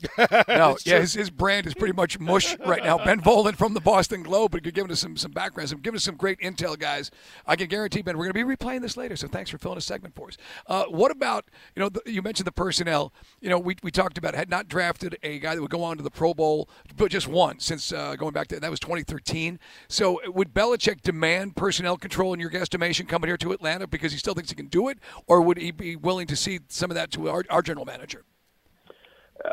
[0.48, 2.98] no, yeah, his, his brand is pretty much mush right now.
[2.98, 5.96] Ben Volin from the Boston Globe, but you're giving us some some background, some giving
[5.96, 7.10] us some great intel, guys.
[7.46, 9.16] I can guarantee, Ben, we're going to be replaying this later.
[9.16, 10.36] So thanks for filling a segment for us.
[10.66, 13.12] Uh, what about you know the, you mentioned the personnel?
[13.40, 15.96] You know, we, we talked about had not drafted a guy that would go on
[15.96, 19.58] to the Pro Bowl, but just one since uh, going back to that was 2013.
[19.88, 24.18] So would Belichick demand personnel control in your estimation coming here to Atlanta because he
[24.18, 26.94] still thinks he can do it, or would he be willing to see some of
[26.94, 28.24] that to our, our general manager?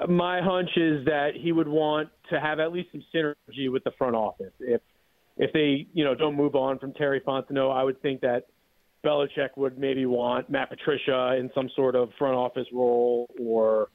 [0.08, 3.92] My hunch is that he would want to have at least some synergy with the
[3.98, 4.54] front office.
[4.60, 4.82] If
[5.38, 8.48] if they you know don't move on from Terry Fontenot, I would think that
[9.04, 13.88] Belichick would maybe want Matt Patricia in some sort of front office role or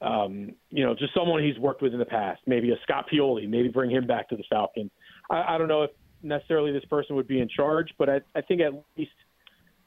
[0.00, 3.48] um, you know just someone he's worked with in the past, maybe a Scott Pioli,
[3.48, 4.90] maybe bring him back to the Falcons.
[5.30, 5.90] I, I don't know if
[6.22, 9.10] necessarily this person would be in charge, but I, I think at least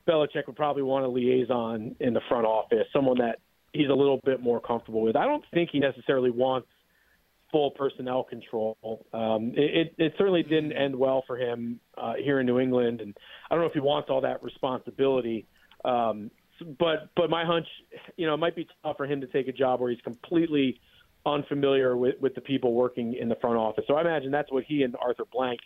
[0.07, 3.39] Belichick would probably want a liaison in the front office, someone that
[3.73, 5.15] he's a little bit more comfortable with.
[5.15, 6.67] I don't think he necessarily wants
[7.51, 8.77] full personnel control.
[9.13, 13.15] Um, it, it certainly didn't end well for him uh, here in New England, and
[13.49, 15.45] I don't know if he wants all that responsibility.
[15.83, 16.31] Um,
[16.77, 17.67] but but my hunch,
[18.17, 20.79] you know, it might be tough for him to take a job where he's completely
[21.25, 23.83] unfamiliar with, with the people working in the front office.
[23.87, 25.59] So I imagine that's what he and Arthur Blank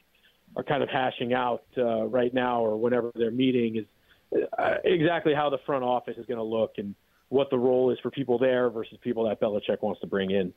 [0.56, 3.86] are kind of hashing out uh, right now, or whenever they're meeting, is
[4.58, 6.96] uh, exactly how the front office is going to look and
[7.34, 10.54] what the role is for people there versus people that Belichick wants to bring in.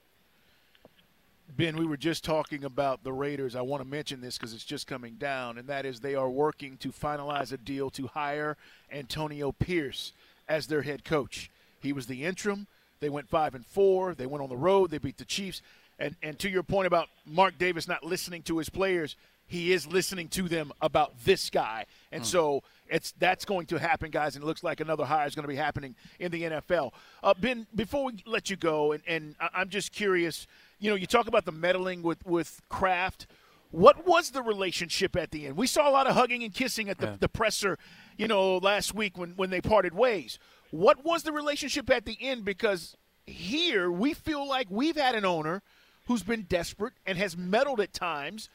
[1.56, 3.56] Ben, we were just talking about the Raiders.
[3.56, 6.28] I want to mention this because it's just coming down, and that is they are
[6.28, 8.58] working to finalize a deal to hire
[8.92, 10.12] Antonio Pierce
[10.50, 11.50] as their head coach.
[11.80, 12.66] He was the interim.
[13.00, 14.14] They went five and four.
[14.14, 14.90] They went on the road.
[14.90, 15.62] They beat the Chiefs.
[15.98, 19.86] And and to your point about Mark Davis not listening to his players, he is
[19.86, 21.86] listening to them about this guy.
[22.12, 22.26] And mm.
[22.26, 25.44] so it's that's going to happen, guys, and it looks like another hire is going
[25.44, 26.92] to be happening in the NFL.
[27.22, 30.46] Uh, ben, before we let you go, and, and I'm just curious,
[30.78, 33.26] you know, you talk about the meddling with with Kraft.
[33.72, 35.56] What was the relationship at the end?
[35.56, 37.16] We saw a lot of hugging and kissing at the, yeah.
[37.18, 37.78] the presser,
[38.16, 40.38] you know, last week when when they parted ways.
[40.70, 42.44] What was the relationship at the end?
[42.44, 42.96] Because
[43.26, 45.62] here we feel like we've had an owner
[46.06, 48.48] who's been desperate and has meddled at times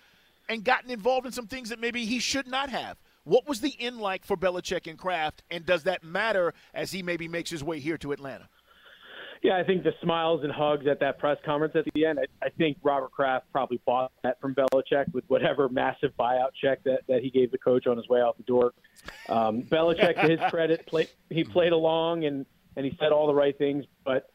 [0.50, 2.98] and gotten involved in some things that maybe he should not have.
[3.24, 7.04] What was the end like for Belichick and Kraft, and does that matter as he
[7.04, 8.50] maybe makes his way here to Atlanta?
[9.44, 12.20] Yeah, I think the smiles and hugs at that press conference at the end.
[12.20, 16.84] I, I think Robert Kraft probably bought that from Belichick with whatever massive buyout check
[16.84, 18.74] that, that he gave the coach on his way out the door.
[19.30, 22.46] Um, Belichick, to his credit, play, he played along and
[22.78, 24.32] and he said all the right things, but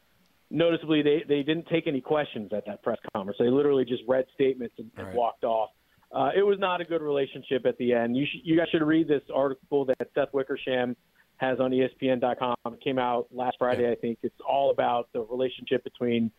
[0.50, 3.38] noticeably they they didn't take any questions at that press conference.
[3.38, 5.16] They literally just read statements and, and right.
[5.16, 5.70] walked off.
[6.12, 8.16] Uh, it was not a good relationship at the end.
[8.16, 10.96] You, sh- you guys should read this article that Seth Wickersham
[11.36, 12.56] has on ESPN.com.
[12.66, 13.90] It came out last Friday.
[13.90, 14.18] I think.
[14.22, 16.30] It's all about the relationship between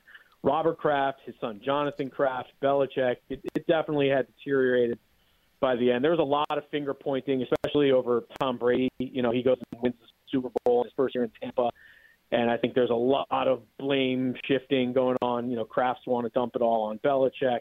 [0.43, 3.17] Robert Kraft, his son Jonathan Kraft, Belichick.
[3.29, 4.97] It, it definitely had deteriorated
[5.59, 6.03] by the end.
[6.03, 8.89] There was a lot of finger pointing, especially over Tom Brady.
[8.99, 11.69] You know, he goes and wins the Super Bowl his first year in Tampa.
[12.31, 15.49] And I think there's a lot of blame shifting going on.
[15.49, 17.59] You know, Krafts want to dump it all on Belichick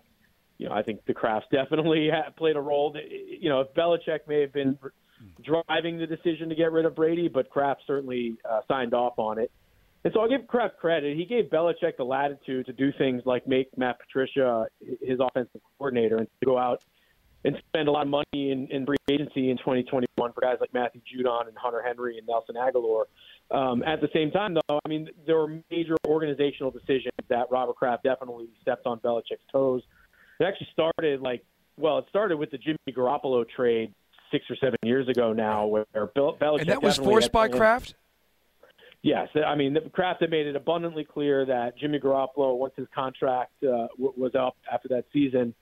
[0.59, 2.95] you know, I think the Krafts definitely played a role.
[3.41, 4.79] You know, if Belichick may have been
[5.43, 9.39] driving the decision to get rid of Brady, but Kraft certainly uh, signed off on
[9.39, 9.51] it.
[10.05, 11.17] And so I'll give Kraft credit.
[11.17, 14.67] He gave Belichick the latitude to do things like make Matt Patricia
[15.03, 16.85] his offensive coordinator and to go out
[17.45, 20.73] and spend a lot of money in, in free agency in 2021 for guys like
[20.73, 23.05] Matthew Judon and Hunter Henry and Nelson Agholor.
[23.51, 27.77] Um, at the same time, though, I mean, there were major organizational decisions that Robert
[27.77, 29.83] Kraft definitely stepped on Belichick's toes.
[30.41, 31.45] It actually started like,
[31.79, 33.93] well, it started with the Jimmy Garoppolo trade
[34.31, 37.95] six or seven years ago now, where Bill Belichick and that was forced by Kraft.
[39.03, 42.89] Yes, I mean the Kraft had made it abundantly clear that Jimmy Garoppolo, once his
[42.95, 45.55] contract uh, was up after that season,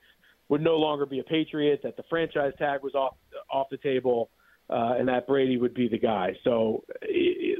[0.49, 1.81] would no longer be a Patriot.
[1.83, 3.15] That the franchise tag was off
[3.51, 4.29] off the table,
[4.69, 6.35] uh, and that Brady would be the guy.
[6.43, 6.83] So,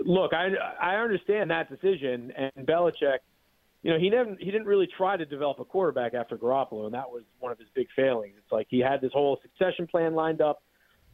[0.04, 0.50] look, I
[0.82, 3.20] I understand that decision, and Belichick
[3.86, 6.94] you know, he never he didn't really try to develop a quarterback after Garoppolo, and
[6.96, 8.34] that was one of his big failings.
[8.36, 10.64] It's like he had this whole succession plan lined up.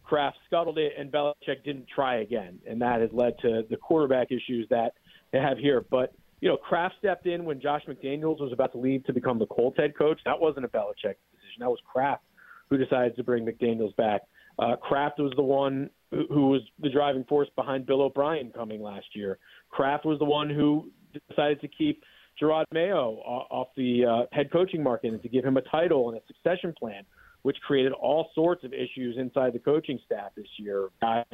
[0.05, 4.31] Kraft scuttled it, and Belichick didn't try again, and that has led to the quarterback
[4.31, 4.93] issues that
[5.33, 5.85] they have here.
[5.91, 9.37] But you know, Kraft stepped in when Josh McDaniels was about to leave to become
[9.37, 10.21] the Colts head coach.
[10.23, 11.59] That wasn't a Belichick decision.
[11.59, 12.23] That was Kraft
[12.69, 14.21] who decided to bring McDaniels back.
[14.57, 18.81] Uh, Kraft was the one who, who was the driving force behind Bill O'Brien coming
[18.81, 19.39] last year.
[19.71, 20.89] Kraft was the one who
[21.29, 22.01] decided to keep
[22.41, 26.17] Jerod Mayo off the uh, head coaching market and to give him a title and
[26.17, 27.03] a succession plan,
[27.43, 30.89] which created all sorts of issues inside the coaching staff this year.
[31.01, 31.25] Guys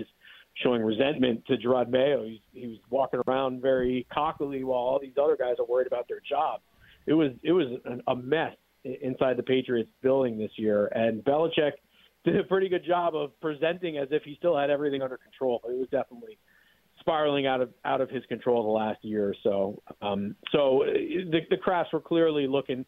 [0.63, 2.25] showing resentment to Jerod Mayo.
[2.25, 6.07] He's, he was walking around very cockily while all these other guys are worried about
[6.07, 6.61] their job.
[7.05, 11.73] It was it was an, a mess inside the Patriots building this year, and Belichick
[12.25, 15.61] did a pretty good job of presenting as if he still had everything under control.
[15.69, 16.37] It was definitely
[17.07, 19.81] spiraling out of out of his control the last year or so.
[20.01, 22.85] Um, so uh, the, the Krafts were clearly looking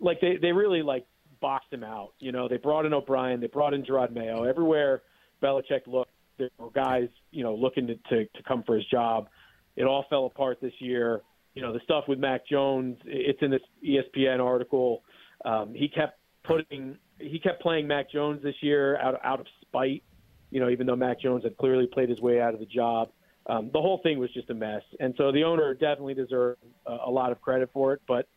[0.00, 1.04] like they they really like
[1.40, 2.14] boxed him out.
[2.18, 4.44] You know, they brought in O'Brien, they brought in Jerod Mayo.
[4.44, 5.02] Everywhere
[5.42, 9.28] Belichick looked, there were guys you know looking to, to to come for his job.
[9.76, 11.22] It all fell apart this year.
[11.54, 15.02] You know, the stuff with Mac Jones, it's in this ESPN article.
[15.44, 20.02] Um, he kept putting he kept playing Mac Jones this year out out of spite.
[20.50, 23.10] You know, even though Mac Jones had clearly played his way out of the job
[23.48, 24.82] um, the whole thing was just a mess.
[25.00, 28.02] And so the owner definitely deserved a, a lot of credit for it.
[28.06, 28.28] But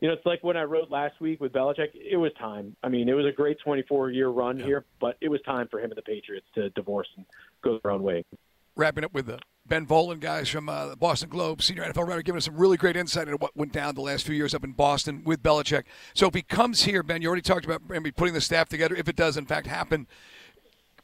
[0.00, 1.88] you know, it's like when I wrote last week with Belichick.
[1.94, 2.76] It was time.
[2.82, 4.66] I mean, it was a great 24 year run yeah.
[4.66, 7.24] here, but it was time for him and the Patriots to divorce and
[7.62, 8.24] go their own way.
[8.76, 12.22] Wrapping up with the Ben Volin guys from uh, the Boston Globe, senior NFL writer,
[12.22, 14.64] giving us some really great insight into what went down the last few years up
[14.64, 15.84] in Boston with Belichick.
[16.12, 18.94] So if he comes here, Ben, you already talked about maybe putting the staff together.
[18.94, 20.06] If it does, in fact, happen,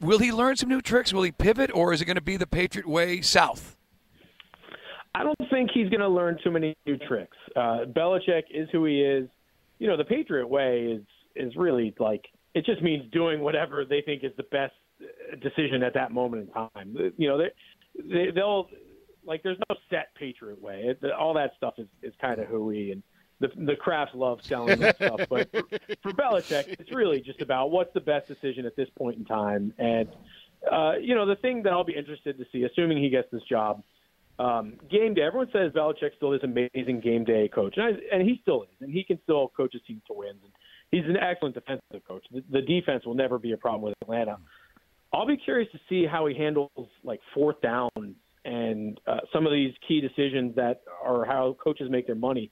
[0.01, 1.13] will he learn some new tricks?
[1.13, 3.77] Will he pivot, or is it going to be the Patriot way south?
[5.13, 7.37] I don't think he's going to learn too many new tricks.
[7.55, 9.27] Uh, Belichick is who he is.
[9.79, 11.03] You know, the Patriot way is
[11.35, 14.73] is really like it just means doing whatever they think is the best
[15.41, 17.13] decision at that moment in time.
[17.17, 17.51] You know, they,
[18.03, 18.67] they they'll
[19.25, 20.83] like there's no set Patriot way.
[20.83, 23.03] It, all that stuff is is kind of hooey and
[23.41, 25.21] the the Krafts love selling that stuff.
[25.29, 25.63] But for,
[26.01, 29.73] for Belichick, it's really just about what's the best decision at this point in time.
[29.77, 30.07] And
[30.71, 33.43] uh, you know, the thing that I'll be interested to see, assuming he gets this
[33.49, 33.83] job
[34.39, 35.21] um, game day.
[35.21, 38.63] Everyone says Belichick still is an amazing game day coach, and, I, and he still
[38.63, 40.39] is, and he can still coach his team to wins.
[40.43, 40.51] And
[40.91, 42.25] he's an excellent defensive coach.
[42.31, 44.37] The, the defense will never be a problem with Atlanta.
[45.13, 46.71] I'll be curious to see how he handles
[47.03, 52.07] like fourth downs and uh, some of these key decisions that are how coaches make
[52.07, 52.51] their money.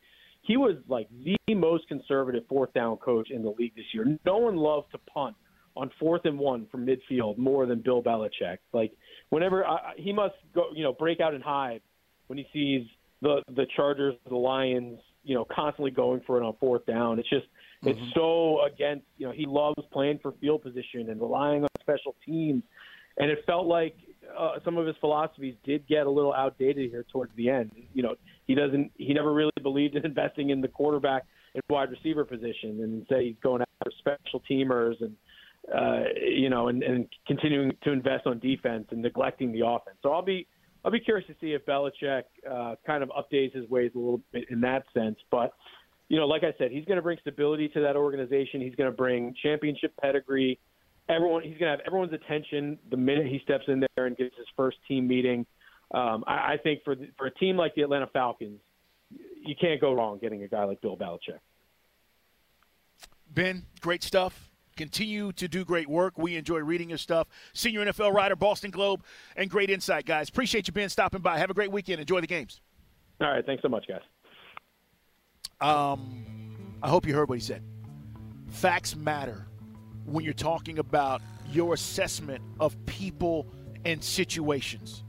[0.49, 4.17] He was like the most conservative fourth down coach in the league this year.
[4.25, 5.35] No one loves to punt
[5.77, 8.57] on fourth and one from midfield more than Bill Belichick.
[8.73, 8.91] Like
[9.29, 11.81] whenever uh, he must go, you know, break out and hide
[12.25, 12.88] when he sees
[13.21, 17.19] the the Chargers, the Lions, you know, constantly going for it on fourth down.
[17.19, 17.45] It's just
[17.85, 17.89] mm-hmm.
[17.89, 22.15] it's so against, you know, he loves playing for field position and relying on special
[22.25, 22.63] teams.
[23.19, 23.95] And it felt like
[24.35, 27.71] uh, some of his philosophies did get a little outdated here towards the end.
[27.93, 28.15] You know,
[28.49, 32.81] he doesn't he never really believed in investing in the quarterback and wide receiver position
[32.81, 35.15] and say he's going after special teamers and
[35.73, 39.97] uh, you know, and, and continuing to invest on defense and neglecting the offense.
[40.01, 40.47] So I'll be
[40.83, 44.21] I'll be curious to see if Belichick uh, kind of updates his ways a little
[44.31, 45.17] bit in that sense.
[45.29, 45.53] But
[46.07, 48.62] you know, like I said, he's going to bring stability to that organization.
[48.62, 50.57] He's going to bring championship pedigree.
[51.07, 54.35] Everyone, he's going to have everyone's attention the minute he steps in there and gets
[54.38, 55.45] his first team meeting.
[55.91, 58.60] Um, I, I think for the, for a team like the Atlanta Falcons,
[59.10, 61.39] you can't go wrong getting a guy like Bill Belichick.
[63.34, 64.49] Ben, great stuff.
[64.75, 66.17] Continue to do great work.
[66.17, 67.28] We enjoy reading your stuff.
[67.54, 69.04] Senior NFL writer, Boston Globe,
[69.36, 70.30] and great insight, guys.
[70.30, 71.38] Appreciate you being stopping by.
[71.38, 71.99] Have a great weekend.
[71.99, 72.62] Enjoy the games.
[73.19, 73.45] All right.
[73.45, 74.02] Thanks so much, guys.
[75.60, 77.62] Um, I hope you heard what he said.
[78.47, 79.47] Facts matter
[80.06, 81.21] when you're talking about
[81.52, 83.47] your assessment of people
[83.86, 85.04] and situations.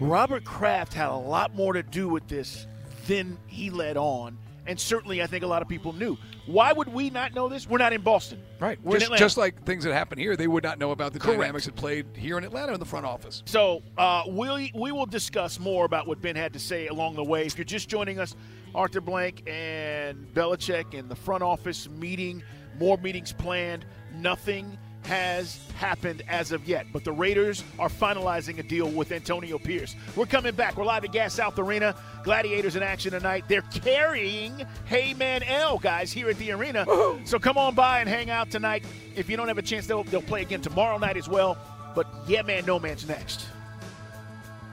[0.00, 2.66] Robert Kraft had a lot more to do with this
[3.06, 6.16] than he let on and certainly I think a lot of people knew.
[6.46, 7.68] Why would we not know this?
[7.68, 8.40] We're not in Boston.
[8.60, 8.78] Right.
[8.82, 11.40] We're just, just like things that happen here, they would not know about the Correct.
[11.40, 13.42] dynamics that played here in Atlanta in the front office.
[13.46, 17.24] So uh, we, we will discuss more about what Ben had to say along the
[17.24, 17.46] way.
[17.46, 18.36] If you're just joining us,
[18.74, 22.42] Arthur Blank and Belichick in the front office meeting,
[22.78, 23.84] more meetings planned,
[24.14, 29.58] nothing– has happened as of yet, but the Raiders are finalizing a deal with Antonio
[29.58, 29.96] Pierce.
[30.14, 30.76] We're coming back.
[30.76, 31.94] We're live at Gas South Arena.
[32.22, 33.44] Gladiators in action tonight.
[33.48, 36.86] They're carrying Heyman L, guys, here at the arena.
[37.24, 38.84] So come on by and hang out tonight.
[39.14, 41.58] If you don't have a chance, they'll, they'll play again tomorrow night as well.
[41.94, 43.46] But yeah, man, no man's next.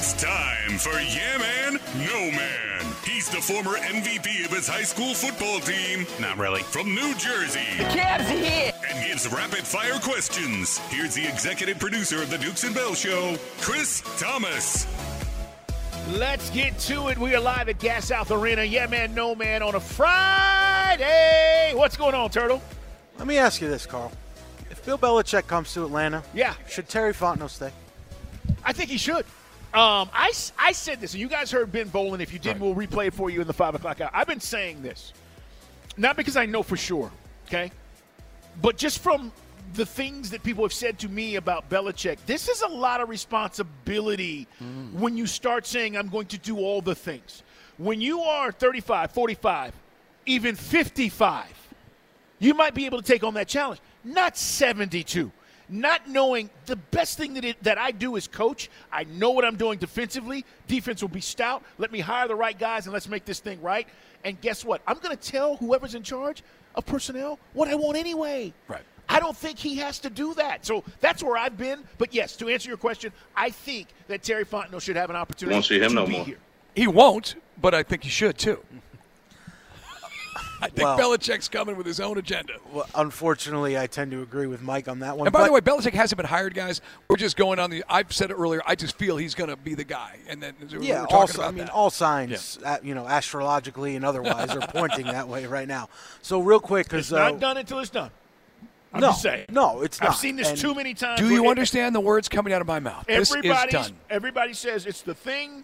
[0.00, 2.86] It's time for Yeah Man, No Man.
[3.04, 6.06] He's the former MVP of his high school football team.
[6.20, 6.62] Not really.
[6.62, 7.66] From New Jersey.
[7.76, 8.72] The Cavs here.
[8.88, 10.78] And gives rapid fire questions.
[10.90, 14.86] Here's the executive producer of the Dukes and Bell Show, Chris Thomas.
[16.10, 17.18] Let's get to it.
[17.18, 18.62] We are live at Gas South Arena.
[18.62, 21.72] Yeah, man, no man on a Friday.
[21.74, 22.62] What's going on, Turtle?
[23.18, 24.12] Let me ask you this, Carl.
[24.70, 27.72] If Bill Belichick comes to Atlanta, yeah, should Terry Fontenot stay?
[28.64, 29.26] I think he should.
[29.74, 32.20] Um, I, I said this, and you guys heard Ben Volin.
[32.20, 32.60] If you did, right.
[32.60, 34.10] we'll replay it for you in the 5 o'clock hour.
[34.14, 35.12] I've been saying this,
[35.98, 37.10] not because I know for sure,
[37.46, 37.70] okay?
[38.62, 39.30] But just from
[39.74, 43.10] the things that people have said to me about Belichick, this is a lot of
[43.10, 44.94] responsibility mm.
[44.94, 47.42] when you start saying, I'm going to do all the things.
[47.76, 49.74] When you are 35, 45,
[50.24, 51.46] even 55,
[52.38, 53.80] you might be able to take on that challenge.
[54.02, 55.30] Not 72
[55.68, 58.70] not knowing the best thing that, it, that I do is coach.
[58.92, 60.44] I know what I'm doing defensively.
[60.66, 61.62] Defense will be stout.
[61.78, 63.86] Let me hire the right guys and let's make this thing right.
[64.24, 64.82] And guess what?
[64.86, 66.42] I'm going to tell whoever's in charge
[66.74, 68.52] of personnel what I want anyway.
[68.66, 68.82] Right.
[69.08, 70.66] I don't think he has to do that.
[70.66, 71.82] So that's where I've been.
[71.96, 75.54] But yes, to answer your question, I think that Terry Fontenot should have an opportunity.
[75.54, 76.24] Won't see him no more.
[76.24, 76.38] Here.
[76.74, 78.56] He won't, but I think he should too.
[78.56, 78.78] Mm-hmm.
[80.60, 82.54] I think well, Belichick's coming with his own agenda.
[82.72, 85.26] Well, unfortunately, I tend to agree with Mike on that one.
[85.26, 86.80] And by the way, Belichick hasn't been hired, guys.
[87.08, 87.84] We're just going on the.
[87.88, 88.60] I've said it earlier.
[88.66, 90.18] I just feel he's going to be the guy.
[90.28, 91.70] And then we're talking about yeah, also, I mean, that.
[91.70, 92.78] all signs, yeah.
[92.82, 95.88] you know, astrologically and otherwise, are pointing that way right now.
[96.22, 98.10] So real quick, because it's not uh, done until it's done.
[98.92, 99.46] I'm no, just saying.
[99.50, 101.20] no, it's I've seen this And too many times.
[101.20, 103.06] Do where you it- understand the words coming out of my mouth?
[103.06, 103.96] This is Everybody's, done.
[104.08, 105.62] everybody says it's the thing,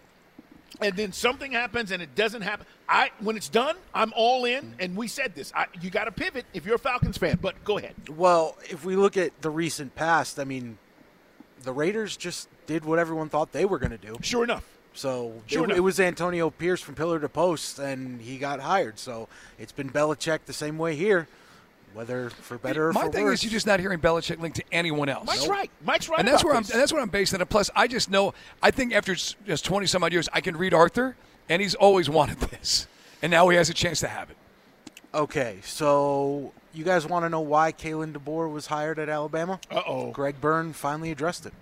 [0.81, 2.67] and then something happens and it doesn't happen.
[2.89, 5.53] I when it's done, I'm all in, and we said this.
[5.55, 7.39] I, you got to pivot if you're a Falcons fan.
[7.41, 7.95] But go ahead.
[8.11, 10.79] Well, if we look at the recent past, I mean,
[11.63, 14.17] the Raiders just did what everyone thought they were going to do.
[14.21, 14.65] Sure enough.
[14.93, 15.77] So Sure it, enough.
[15.79, 18.99] it was Antonio Pierce from pillar to post, and he got hired.
[18.99, 21.27] So it's been Belichick the same way here,
[21.95, 22.95] whether for better or worse.
[22.95, 23.39] My for thing worse.
[23.39, 25.27] is, you're just not hearing Belichick linked to anyone else.
[25.27, 25.71] Mike's right.
[25.85, 26.19] Mike's right.
[26.19, 26.65] and that's about where I'm.
[26.65, 27.43] And that's what I'm basing it.
[27.43, 27.47] on.
[27.47, 28.35] Plus, I just know.
[28.63, 31.17] I think after just 20 some odd years, I can read Arthur,
[31.49, 32.87] and he's always wanted this,
[33.23, 34.37] and now he has a chance to have it.
[35.15, 39.61] Okay, so you guys want to know why Kalen DeBoer was hired at Alabama?
[39.71, 40.11] Uh oh.
[40.11, 41.53] Greg Byrne finally addressed it.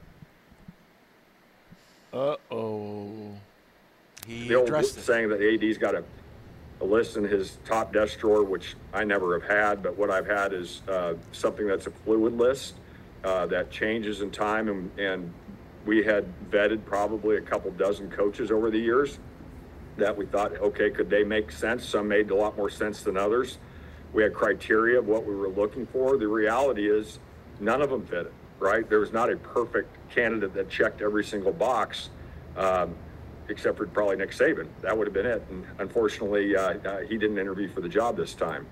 [2.12, 3.32] Uh oh.
[4.26, 5.02] He the old addressed it.
[5.02, 6.04] saying that the AD's got a,
[6.82, 10.26] a list in his top desk drawer, which I never have had, but what I've
[10.26, 12.74] had is uh, something that's a fluid list
[13.22, 15.32] uh, that changes in time, and, and
[15.86, 19.18] we had vetted probably a couple dozen coaches over the years
[19.96, 21.88] that we thought, okay, could they make sense?
[21.88, 23.58] Some made a lot more sense than others.
[24.12, 26.16] We had criteria of what we were looking for.
[26.16, 27.20] The reality is,
[27.60, 28.32] none of them fit it.
[28.58, 28.88] Right?
[28.88, 32.10] There was not a perfect candidate that checked every single box.
[32.56, 32.94] Um,
[33.48, 34.68] except for probably Nick Saban.
[34.80, 35.42] That would have been it.
[35.50, 38.66] And unfortunately, uh, uh, he didn't interview for the job this time.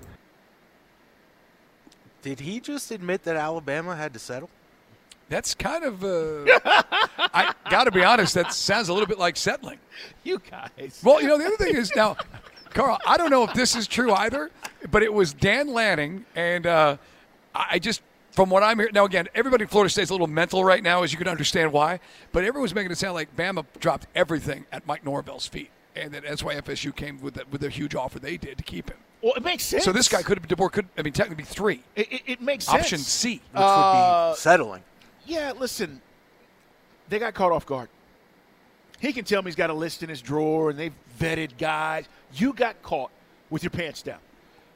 [2.21, 4.49] Did he just admit that Alabama had to settle?
[5.29, 6.03] That's kind of.
[6.03, 6.43] Uh,
[7.33, 8.33] I got to be honest.
[8.33, 9.79] That sounds a little bit like settling.
[10.23, 11.01] You guys.
[11.03, 12.17] Well, you know the other thing is now,
[12.71, 12.99] Carl.
[13.07, 14.51] I don't know if this is true either,
[14.91, 16.97] but it was Dan Lanning, and uh,
[17.55, 18.01] I just
[18.31, 19.05] from what I'm hearing now.
[19.05, 21.99] Again, everybody in Florida State's a little mental right now, as you can understand why.
[22.31, 26.23] But everyone's making it sound like Bama dropped everything at Mike Norvell's feet, and that
[26.23, 28.97] that's why FSU came with the, with the huge offer they did to keep him.
[29.21, 29.83] Well, it makes sense.
[29.83, 31.83] So this guy could have DeBoer could I mean technically be three.
[31.95, 32.81] It, it, it makes sense.
[32.83, 34.83] Option C, which would Uh, be settling.
[35.25, 36.01] Yeah, listen,
[37.09, 37.89] they got caught off guard.
[38.99, 42.05] He can tell me he's got a list in his drawer and they've vetted guys.
[42.33, 43.11] You got caught
[43.49, 44.19] with your pants down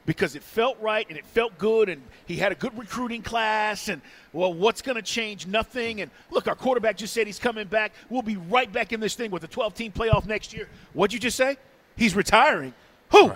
[0.06, 3.88] because it felt right and it felt good and he had a good recruiting class
[3.88, 4.00] and
[4.32, 5.46] well what's going to change?
[5.46, 6.00] Nothing.
[6.00, 7.92] And look our quarterback just said he's coming back.
[8.08, 10.68] We'll be right back in this thing with a 12 team playoff next year.
[10.94, 11.58] What'd you just say?
[11.96, 12.72] He's retiring.
[13.10, 13.32] Who?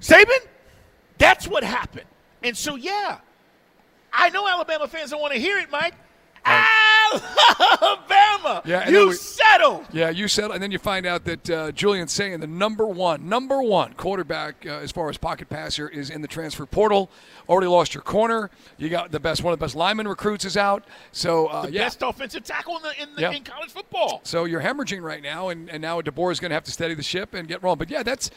[0.00, 0.38] Saban?
[1.18, 2.06] That's what happened.
[2.42, 3.18] And so yeah
[4.16, 5.94] i know alabama fans don't want to hear it mike
[7.82, 11.72] alabama Yeah, you we- settled Yeah, you settle, and then you find out that uh,
[11.72, 16.10] Julian saying the number one, number one quarterback uh, as far as pocket passer is
[16.10, 17.10] in the transfer portal.
[17.48, 18.50] Already lost your corner.
[18.76, 20.84] You got the best, one of the best lineman recruits is out.
[21.12, 23.30] So uh, the yeah, best offensive tackle in, the, in, the, Yeah.
[23.32, 26.54] in college football so you're hemorrhaging right now, and, and now DeBoer is going to
[26.54, 27.78] have to steady the ship and get wrong.
[27.78, 28.30] But yeah, that's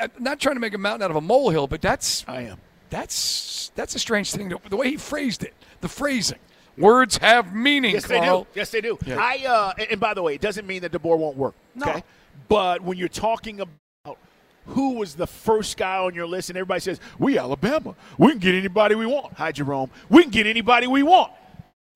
[0.00, 2.58] I'm not trying to make a mountain out of a molehill, but that's I am.
[2.90, 4.52] That's that's a strange thing.
[4.68, 6.38] The way he phrased it, the phrasing,
[6.78, 7.92] words have meaning.
[7.92, 8.46] Yes, they do.
[8.54, 8.98] Yes, they do.
[9.04, 9.16] Yeah.
[9.18, 11.54] I uh, and- and by the way, it doesn't mean that DeBoer won't work.
[11.80, 12.02] Okay,
[12.48, 14.18] but when you're talking about
[14.66, 18.38] who was the first guy on your list, and everybody says we Alabama, we can
[18.38, 19.32] get anybody we want.
[19.34, 19.90] Hi, Jerome.
[20.08, 21.32] We can get anybody we want.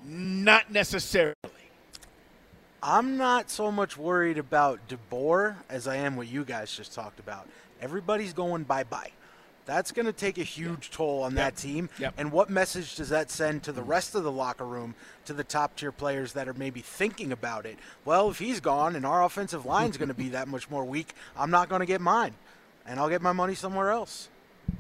[0.04, 1.34] Not necessarily.
[2.82, 7.20] I'm not so much worried about DeBoer as I am what you guys just talked
[7.20, 7.46] about.
[7.80, 9.12] Everybody's going bye bye.
[9.64, 11.88] That's going to take a huge toll on that team.
[11.98, 12.14] Yep.
[12.18, 13.90] And what message does that send to the mm-hmm.
[13.90, 14.94] rest of the locker room,
[15.26, 17.78] to the top tier players that are maybe thinking about it?
[18.04, 21.14] Well, if he's gone and our offensive line's going to be that much more weak,
[21.36, 22.34] I'm not going to get mine.
[22.86, 24.28] And I'll get my money somewhere else.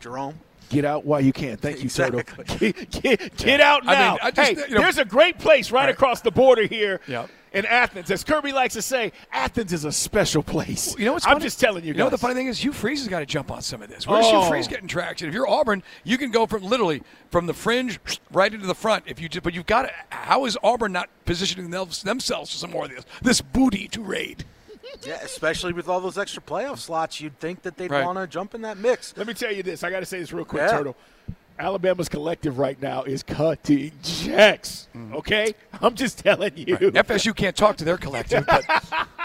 [0.00, 0.40] Jerome.
[0.68, 1.56] Get out while you can.
[1.58, 2.22] Thank you, Exactly.
[2.22, 2.56] Turtle.
[2.58, 4.18] Get, get, get out I mean, now.
[4.22, 5.90] I just- hey, you know- there's a great place right, Right.
[5.90, 7.28] across the border here Yep.
[7.52, 8.10] In Athens.
[8.10, 10.96] As Kirby likes to say, Athens is a special place.
[10.98, 11.98] You know what's I'm just telling you You guys.
[12.00, 12.62] know the funny thing is?
[12.62, 14.06] Hugh Freeze has got to jump on some of this.
[14.06, 14.48] Where's Hugh Oh.
[14.48, 15.28] Freeze getting traction?
[15.28, 17.98] If you're Auburn, you can go from literally from the fringe
[18.32, 19.04] right into the front.
[19.06, 19.90] If you just, but you've got to.
[20.10, 24.44] How is Auburn not positioning themselves for some more of this this booty to raid?
[25.06, 28.04] Yeah, especially with all those extra playoff slots, you'd think that they'd Right.
[28.04, 29.14] want to jump in that mix.
[29.16, 29.82] Let me tell you this.
[29.82, 30.70] I got to say this real quick, Yeah.
[30.76, 30.96] Turtle.
[31.58, 34.88] Alabama's collective right now is cutting checks.
[34.94, 35.14] Mm-hmm.
[35.16, 36.76] Okay, I'm just telling you.
[36.76, 38.64] FSU can't talk to their collective, but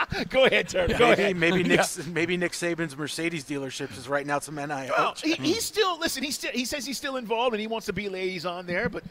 [0.30, 0.98] Go ahead, Turtle.
[0.98, 1.38] Go maybe ahead.
[1.38, 1.86] maybe Yeah.
[1.98, 4.68] Nick maybe Nick Saban's Mercedes dealerships is writing out some NIL.
[4.68, 6.24] Well, oh, he, he's still listen.
[6.24, 9.04] He still he says he's still involved and he wants to be liaison there, but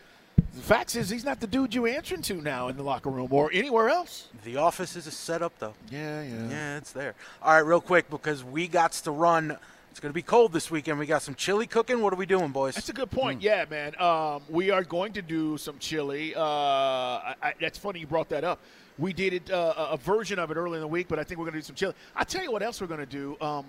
[0.55, 3.29] the fact is he's not the dude you're answering to now in the locker room
[3.31, 4.29] or anywhere else.
[4.45, 5.75] The office is a setup, though.
[5.91, 6.49] Yeah, yeah.
[6.49, 7.14] Yeah, it's there.
[7.43, 9.59] All right, real quick because we got to run.
[9.97, 10.99] It's going to be cold this weekend.
[10.99, 12.03] We got some chili cooking.
[12.03, 12.74] What are we doing, boys?
[12.74, 13.40] That's a good point.
[13.40, 13.99] Yeah, man.
[13.99, 16.34] Um, we are going to do some chili.
[16.34, 18.61] Uh, I, I, that's funny you brought that up.
[18.99, 21.24] We did it uh, a a version of it early in the week, but I
[21.24, 21.94] think we're going to do some chili.
[22.14, 23.38] I'll tell you what else we're going to do.
[23.40, 23.64] Um,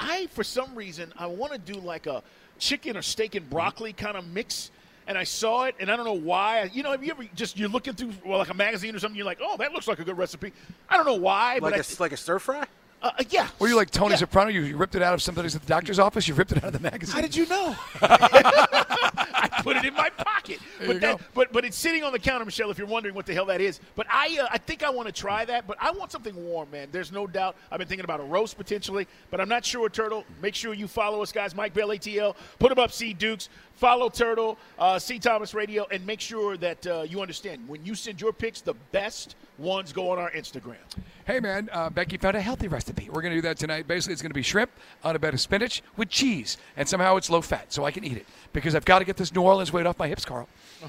[0.00, 2.22] I for some reason I want to do like a
[2.58, 4.70] chicken or steak and broccoli kind of mix.
[5.06, 6.70] and I saw it, and I don't know why.
[6.72, 9.14] You know, have you ever just you're looking through well, like a magazine or something,
[9.14, 10.54] you're like, oh, that looks like a good recipe.
[10.88, 12.66] I don't know why, Like but a, I, like a stir fry?
[13.02, 13.48] Uh, uh, yeah.
[13.58, 14.50] Were you like Tony Soprano?
[14.50, 16.28] You, you ripped it out of somebody's at the doctor's office.
[16.28, 17.14] You ripped it out of the magazine.
[17.14, 17.74] How did you know?
[18.02, 20.58] I put it in my pocket.
[20.78, 22.70] There but that, but but it's sitting on the counter, Michelle.
[22.70, 25.06] If you're wondering what the hell that is, but I uh, I think I want
[25.06, 25.66] to try that.
[25.66, 26.88] But I want something warm, man.
[26.92, 27.56] There's no doubt.
[27.70, 29.88] I've been thinking about a roast potentially, but I'm not sure.
[29.88, 30.24] Turtle.
[30.42, 31.54] Make sure you follow us, guys.
[31.54, 32.34] Mike Bell ATL.
[32.58, 33.48] Put them up, C Dukes.
[33.80, 37.94] Follow Turtle, uh, C Thomas Radio, and make sure that uh, you understand when you
[37.94, 40.76] send your picks, the best ones go on our Instagram.
[41.24, 43.08] Hey, man, uh, Becky found a healthy recipe.
[43.10, 43.88] We're going to do that tonight.
[43.88, 44.70] Basically, it's going to be shrimp
[45.02, 48.04] on a bed of spinach with cheese, and somehow it's low fat, so I can
[48.04, 50.46] eat it because I've got to get this New Orleans weight off my hips, Carl.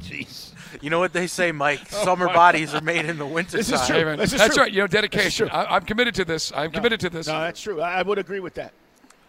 [0.00, 0.52] Jeez.
[0.80, 1.80] You know what they say, Mike?
[1.92, 2.82] Oh, Summer bodies God.
[2.82, 3.96] are made in the winter This is true.
[3.96, 4.64] Hey, This is that's true.
[4.64, 4.72] right.
[4.72, 5.50] You know, dedication.
[5.50, 6.50] I, I'm committed to this.
[6.56, 7.26] I'm committed to this.
[7.26, 7.82] No, that's true.
[7.82, 8.72] I, I would agree with that.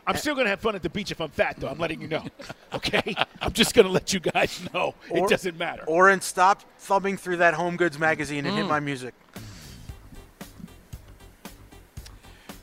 [0.07, 1.67] I'm still going to have fun at the beach if I'm fat, though.
[1.67, 2.23] I'm letting you know.
[2.73, 3.15] Okay?
[3.41, 4.93] I'm just going to let you guys know.
[5.09, 5.85] Or- it doesn't matter.
[5.87, 8.69] Or stop thumbing through that Home Goods magazine and hit Mm.
[8.69, 9.13] my music.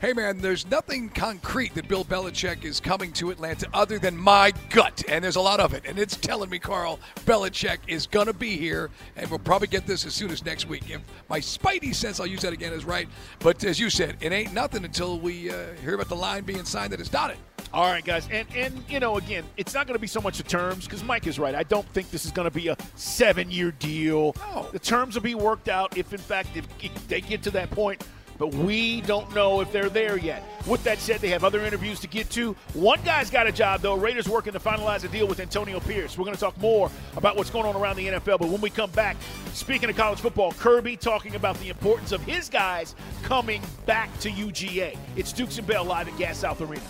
[0.03, 4.51] Hey, man, there's nothing concrete that Bill Belichick is coming to Atlanta other than my
[4.69, 5.83] gut, and there's a lot of it.
[5.87, 9.87] And it's telling me, Carl, Belichick is going to be here, and we'll probably get
[9.87, 10.89] this as soon as next week.
[10.89, 10.99] If
[11.29, 13.07] my spidey sense, I'll use that again, is right.
[13.39, 16.65] But as you said, it ain't nothing until we uh, hear about the line being
[16.65, 17.37] signed that is dotted.
[17.71, 20.35] All right, guys, and and you know, again, it's not going to be so much
[20.35, 21.55] the terms because Mike is right.
[21.55, 24.35] I don't think this is going to be a seven-year deal.
[24.53, 24.67] No.
[24.69, 26.67] The terms will be worked out if, in fact, if
[27.07, 28.03] they get to that point.
[28.37, 30.43] But we don't know if they're there yet.
[30.67, 32.55] With that said, they have other interviews to get to.
[32.73, 33.95] One guy's got a job, though.
[33.95, 36.17] Raiders working to finalize a deal with Antonio Pierce.
[36.17, 38.39] We're going to talk more about what's going on around the NFL.
[38.39, 39.17] But when we come back,
[39.53, 44.29] speaking of college football, Kirby talking about the importance of his guys coming back to
[44.29, 44.97] UGA.
[45.15, 46.83] It's Dukes and Bell live at Gas South Arena.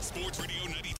[0.00, 0.94] Sports Radio 90.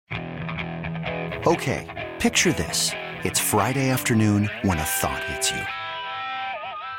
[1.47, 2.93] Okay, picture this.
[3.25, 5.82] It's Friday afternoon when a thought hits you.